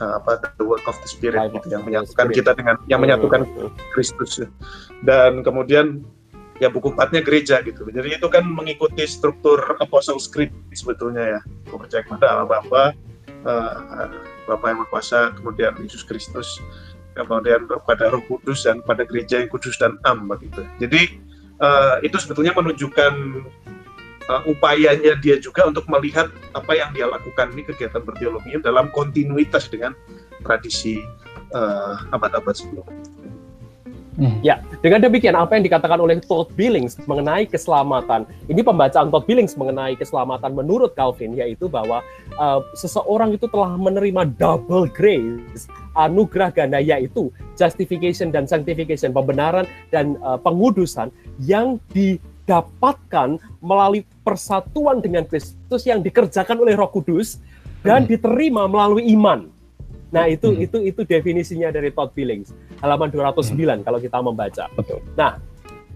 [0.02, 3.46] uh, apa the work of the spirit gitu yang menyatukan kita dengan yang menyatukan
[3.94, 4.42] Kristus
[5.06, 6.02] dan kemudian
[6.60, 11.40] ya buku empatnya gereja gitu jadi itu kan mengikuti struktur apostle script sebetulnya ya
[11.72, 12.84] percaya kepada Allah Bapa
[13.48, 14.12] uh,
[14.48, 16.60] Bapa yang Maha kemudian Yesus Kristus
[17.16, 20.64] kemudian kepada Roh Kudus dan pada gereja yang kudus dan am begitu.
[20.80, 21.20] Jadi
[21.60, 23.14] uh, itu sebetulnya menunjukkan
[24.32, 29.68] uh, upayanya dia juga untuk melihat apa yang dia lakukan ini kegiatan berteologi dalam kontinuitas
[29.68, 29.92] dengan
[30.46, 31.04] tradisi
[31.52, 32.96] uh, abad-abad sebelumnya.
[34.20, 34.36] Hmm.
[34.44, 39.56] Ya, dengan demikian apa yang dikatakan oleh Todd Billings mengenai keselamatan, ini pembacaan Todd Billings
[39.56, 42.04] mengenai keselamatan menurut Calvin yaitu bahwa
[42.36, 50.20] uh, seseorang itu telah menerima double grace, anugerah ganda yaitu justification dan sanctification, pembenaran dan
[50.20, 57.40] uh, pengudusan yang didapatkan melalui persatuan dengan Kristus yang dikerjakan oleh Roh Kudus
[57.88, 58.12] dan hmm.
[58.12, 59.48] diterima melalui iman.
[60.10, 60.66] Nah, itu hmm.
[60.66, 62.50] itu itu definisinya dari Todd Billings,
[62.82, 63.82] halaman 209 hmm.
[63.86, 64.66] kalau kita membaca.
[64.74, 65.00] Betul.
[65.14, 65.38] Nah,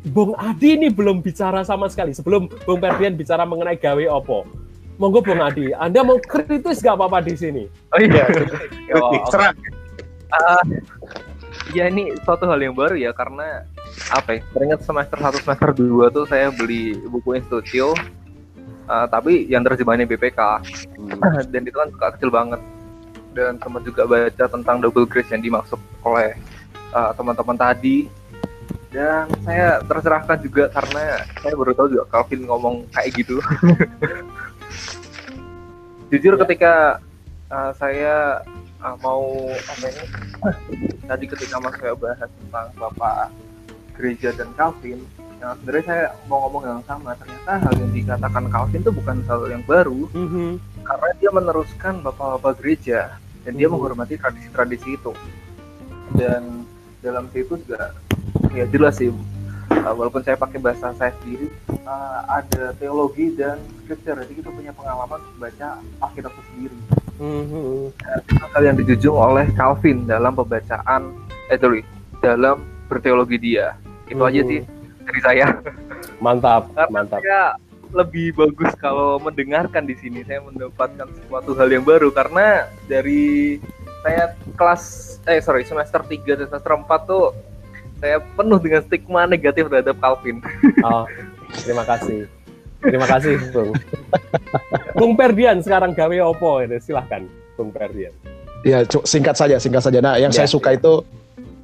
[0.04, 2.12] Bung Adi ini belum bicara sama sekali.
[2.12, 4.44] Sebelum Bung Ferdian bicara mengenai gawe opo.
[5.02, 7.64] Monggo Bung Adi, Anda mau kritis gak apa-apa di sini?
[7.96, 8.70] Oh iya, kritik.
[9.34, 9.58] Serang.
[10.34, 10.64] Uh,
[11.74, 13.66] ya ini suatu hal yang baru ya karena
[14.14, 14.42] apa ya?
[14.54, 17.94] Teringat semester 1 semester 2 tuh saya beli buku Institutio
[18.90, 20.40] uh, tapi yang terjemahannya BPK.
[21.00, 21.48] Hmm.
[21.50, 22.60] Dan itu kan kecil banget
[23.34, 26.38] dan teman juga baca tentang double grace yang dimaksud oleh
[26.94, 28.08] uh, teman-teman tadi.
[28.94, 33.42] Dan saya tercerahkan juga karena saya baru tahu juga Calvin ngomong kayak gitu.
[36.14, 37.02] Jujur ketika
[37.50, 38.46] uh, saya
[38.86, 40.06] uh, mau apa ini?
[41.10, 43.34] Tadi ketika mas saya bahas tentang bapak
[43.98, 45.02] gereja dan Calvin
[45.42, 47.18] yang sebenarnya saya mau ngomong yang sama.
[47.18, 50.06] Ternyata hal yang dikatakan Calvin itu bukan hal yang baru.
[50.14, 50.52] Mm -hmm.
[50.84, 53.76] karena dia meneruskan bapak-bapak gereja dan dia hmm.
[53.76, 55.12] menghormati tradisi-tradisi itu
[56.16, 56.64] dan
[57.04, 57.92] dalam situ juga
[58.56, 61.52] ya jelas sih uh, walaupun saya pakai bahasa saya sendiri
[61.84, 66.78] uh, ada teologi dan scripture jadi kita punya pengalaman baca Alkitab itu sendiri
[67.20, 67.92] mm-hmm.
[68.56, 71.12] hal yang dijunjung oleh Calvin dalam pembacaan
[71.52, 71.84] eh sorry,
[72.24, 73.76] dalam berteologi dia
[74.08, 74.30] itu mm-hmm.
[74.32, 74.62] aja sih
[75.04, 75.46] dari saya
[76.24, 77.58] mantap mantap saya
[77.94, 80.26] lebih bagus kalau mendengarkan di sini.
[80.26, 83.62] Saya mendapatkan sesuatu hal yang baru karena dari
[84.04, 84.84] saya kelas
[85.30, 87.32] eh sorry semester 3 dan semester 4 tuh
[88.04, 90.44] saya penuh dengan stigma negatif terhadap Calvin.
[90.84, 91.08] Oh,
[91.64, 92.28] terima kasih.
[92.84, 93.72] Terima kasih, Bung.
[95.00, 96.76] Bung Perdian sekarang gawe opo ini?
[96.84, 97.24] Silahkan,
[97.56, 98.12] Bung Perdian.
[98.68, 100.04] Ya, singkat saja, singkat saja.
[100.04, 100.84] Nah, yang ya, saya suka ya.
[100.84, 100.94] itu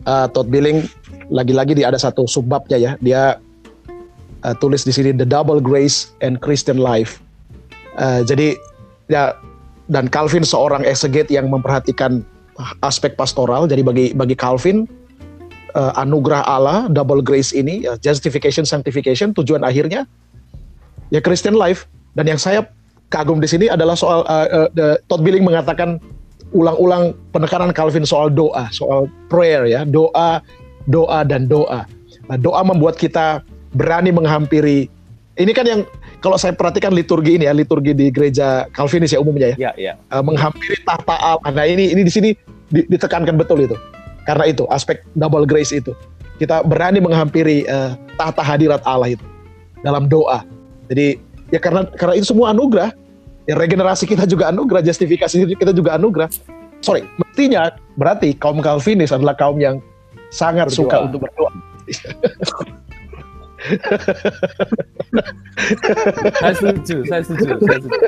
[0.08, 0.88] uh, Todd Billing
[1.28, 2.92] lagi-lagi di ada satu subbabnya ya.
[3.04, 3.36] Dia
[4.44, 7.20] uh, tulis di sini the double grace and Christian life.
[8.00, 8.56] Uh, jadi
[9.12, 9.36] ya
[9.90, 12.22] dan Calvin seorang exeget yang memperhatikan
[12.86, 13.66] aspek pastoral.
[13.66, 14.86] Jadi bagi bagi Calvin
[15.76, 20.06] uh, anugerah Allah double grace ini uh, justification sanctification tujuan akhirnya
[21.10, 21.90] ya Christian life.
[22.18, 22.66] Dan yang saya
[23.14, 26.02] kagum di sini adalah soal uh, uh, Todd Billing mengatakan
[26.54, 30.42] ulang-ulang penekanan Calvin soal doa, soal prayer ya, doa,
[30.90, 31.86] doa dan doa.
[32.30, 33.42] Nah, doa membuat kita
[33.74, 34.90] berani menghampiri
[35.40, 35.82] ini kan yang
[36.20, 39.94] kalau saya perhatikan liturgi ini ya liturgi di gereja Calvinis ya umumnya ya, ya, ya.
[40.12, 41.52] Uh, menghampiri tahta Allah.
[41.56, 42.30] Nah ini ini di sini
[42.70, 43.80] ditekankan betul itu
[44.28, 45.96] karena itu aspek double grace itu
[46.38, 49.26] kita berani menghampiri uh, tahta hadirat Allah itu
[49.80, 50.44] dalam doa.
[50.92, 51.16] Jadi
[51.56, 52.92] ya karena karena itu semua anugerah
[53.48, 56.28] ya regenerasi kita juga anugerah justifikasi kita juga anugerah.
[56.84, 59.84] Sorry, mestinya berarti kaum Calvinis adalah kaum yang
[60.32, 60.80] sangat berdoa.
[60.84, 61.52] suka untuk berdoa.
[66.40, 68.00] saya setuju, saya setuju, saya setuju.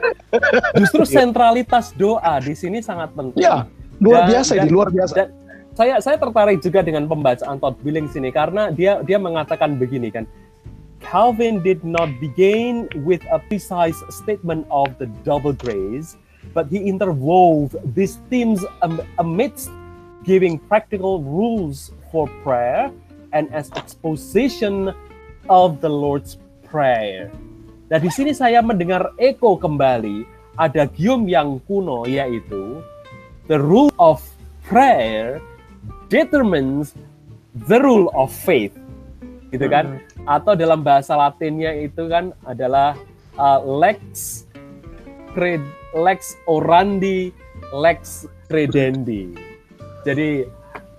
[0.80, 3.44] Justru sentralitas doa di sini sangat penting.
[3.44, 3.68] Ya,
[4.00, 5.14] luar dan, biasa dan, ini, luar biasa.
[5.14, 5.28] Dan,
[5.72, 10.28] saya saya tertarik juga dengan pembacaan Todd Billings ini karena dia dia mengatakan begini kan.
[11.02, 16.14] Calvin did not begin with a precise statement of the double grace,
[16.54, 18.62] but he interwove these themes
[19.18, 19.74] amidst
[20.22, 22.94] giving practical rules for prayer
[23.34, 24.94] and as exposition
[25.50, 26.38] of the Lord's
[26.68, 27.32] Prayer.
[27.92, 30.24] Nah, di sini saya mendengar eko kembali
[30.56, 32.80] ada gium yang kuno yaitu
[33.52, 34.24] the rule of
[34.64, 35.44] prayer
[36.08, 36.96] determines
[37.68, 38.72] the rule of faith.
[39.52, 40.00] Gitu kan?
[40.00, 40.40] Hmm.
[40.40, 42.96] Atau dalam bahasa Latinnya itu kan adalah
[43.36, 44.44] uh, lex
[45.36, 45.60] cred,
[45.92, 47.36] lex orandi
[47.76, 49.36] lex credendi.
[50.08, 50.48] Jadi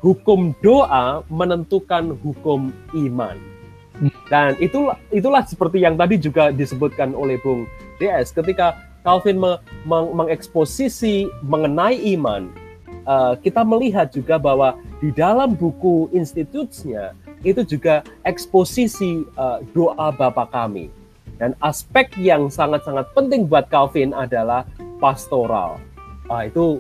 [0.04, 3.51] hukum doa menentukan hukum iman.
[4.26, 7.68] Dan itulah itulah seperti yang tadi juga disebutkan oleh Bung
[8.00, 12.48] DS ketika Calvin me, meng, mengeksposisi mengenai iman,
[13.06, 20.46] uh, kita melihat juga bahwa di dalam buku institutsnya itu juga eksposisi uh, doa Bapa
[20.50, 20.88] kami.
[21.42, 24.62] Dan aspek yang sangat-sangat penting buat Calvin adalah
[25.02, 25.82] pastoral.
[26.30, 26.78] Uh, itu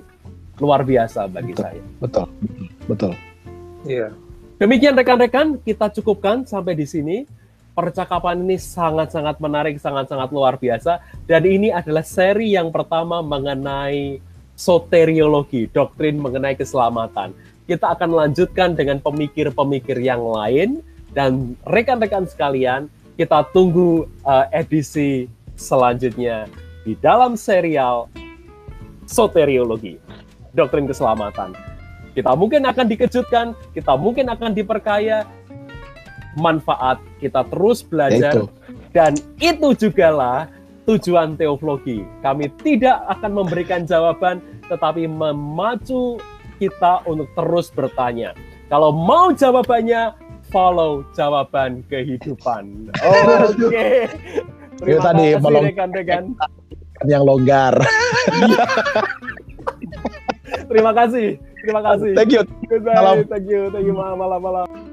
[0.62, 1.82] luar biasa bagi betul, saya.
[1.98, 2.26] Betul,
[2.86, 3.12] betul.
[3.82, 4.14] Iya.
[4.62, 7.26] Demikian rekan-rekan, kita cukupkan sampai di sini.
[7.72, 11.02] percakapan ini sangat-sangat menarik, sangat-sangat luar biasa.
[11.24, 14.20] Dan ini adalah seri yang pertama mengenai
[14.54, 17.32] soteriologi, doktrin mengenai keselamatan.
[17.64, 20.84] Kita akan lanjutkan dengan pemikir-pemikir yang lain
[21.16, 26.46] dan rekan-rekan sekalian, kita tunggu uh, edisi selanjutnya
[26.84, 28.12] di dalam serial
[29.08, 29.96] soteriologi,
[30.52, 31.71] doktrin keselamatan.
[32.12, 35.24] Kita mungkin akan dikejutkan, kita mungkin akan diperkaya,
[36.36, 38.44] manfaat kita terus belajar, itu.
[38.92, 40.48] dan itu jugalah
[40.84, 42.04] tujuan teologi.
[42.20, 46.20] Kami tidak akan memberikan jawaban, tetapi memacu
[46.60, 48.36] kita untuk terus bertanya.
[48.68, 50.16] Kalau mau jawabannya,
[50.52, 52.92] follow jawaban kehidupan.
[53.00, 53.56] Oke.
[53.56, 53.96] Okay.
[54.82, 56.22] Terima tadi kasih rekan-rekan.
[57.06, 57.74] Yang longgar.
[60.70, 61.38] Terima kasih.
[61.62, 62.12] Terima kasih.
[62.18, 62.42] Thank you.
[62.68, 62.96] Goodbye.
[62.96, 63.16] Malam.
[63.30, 63.70] Thank you.
[63.70, 63.94] Thank you.
[63.94, 64.91] Malam, malam, malam.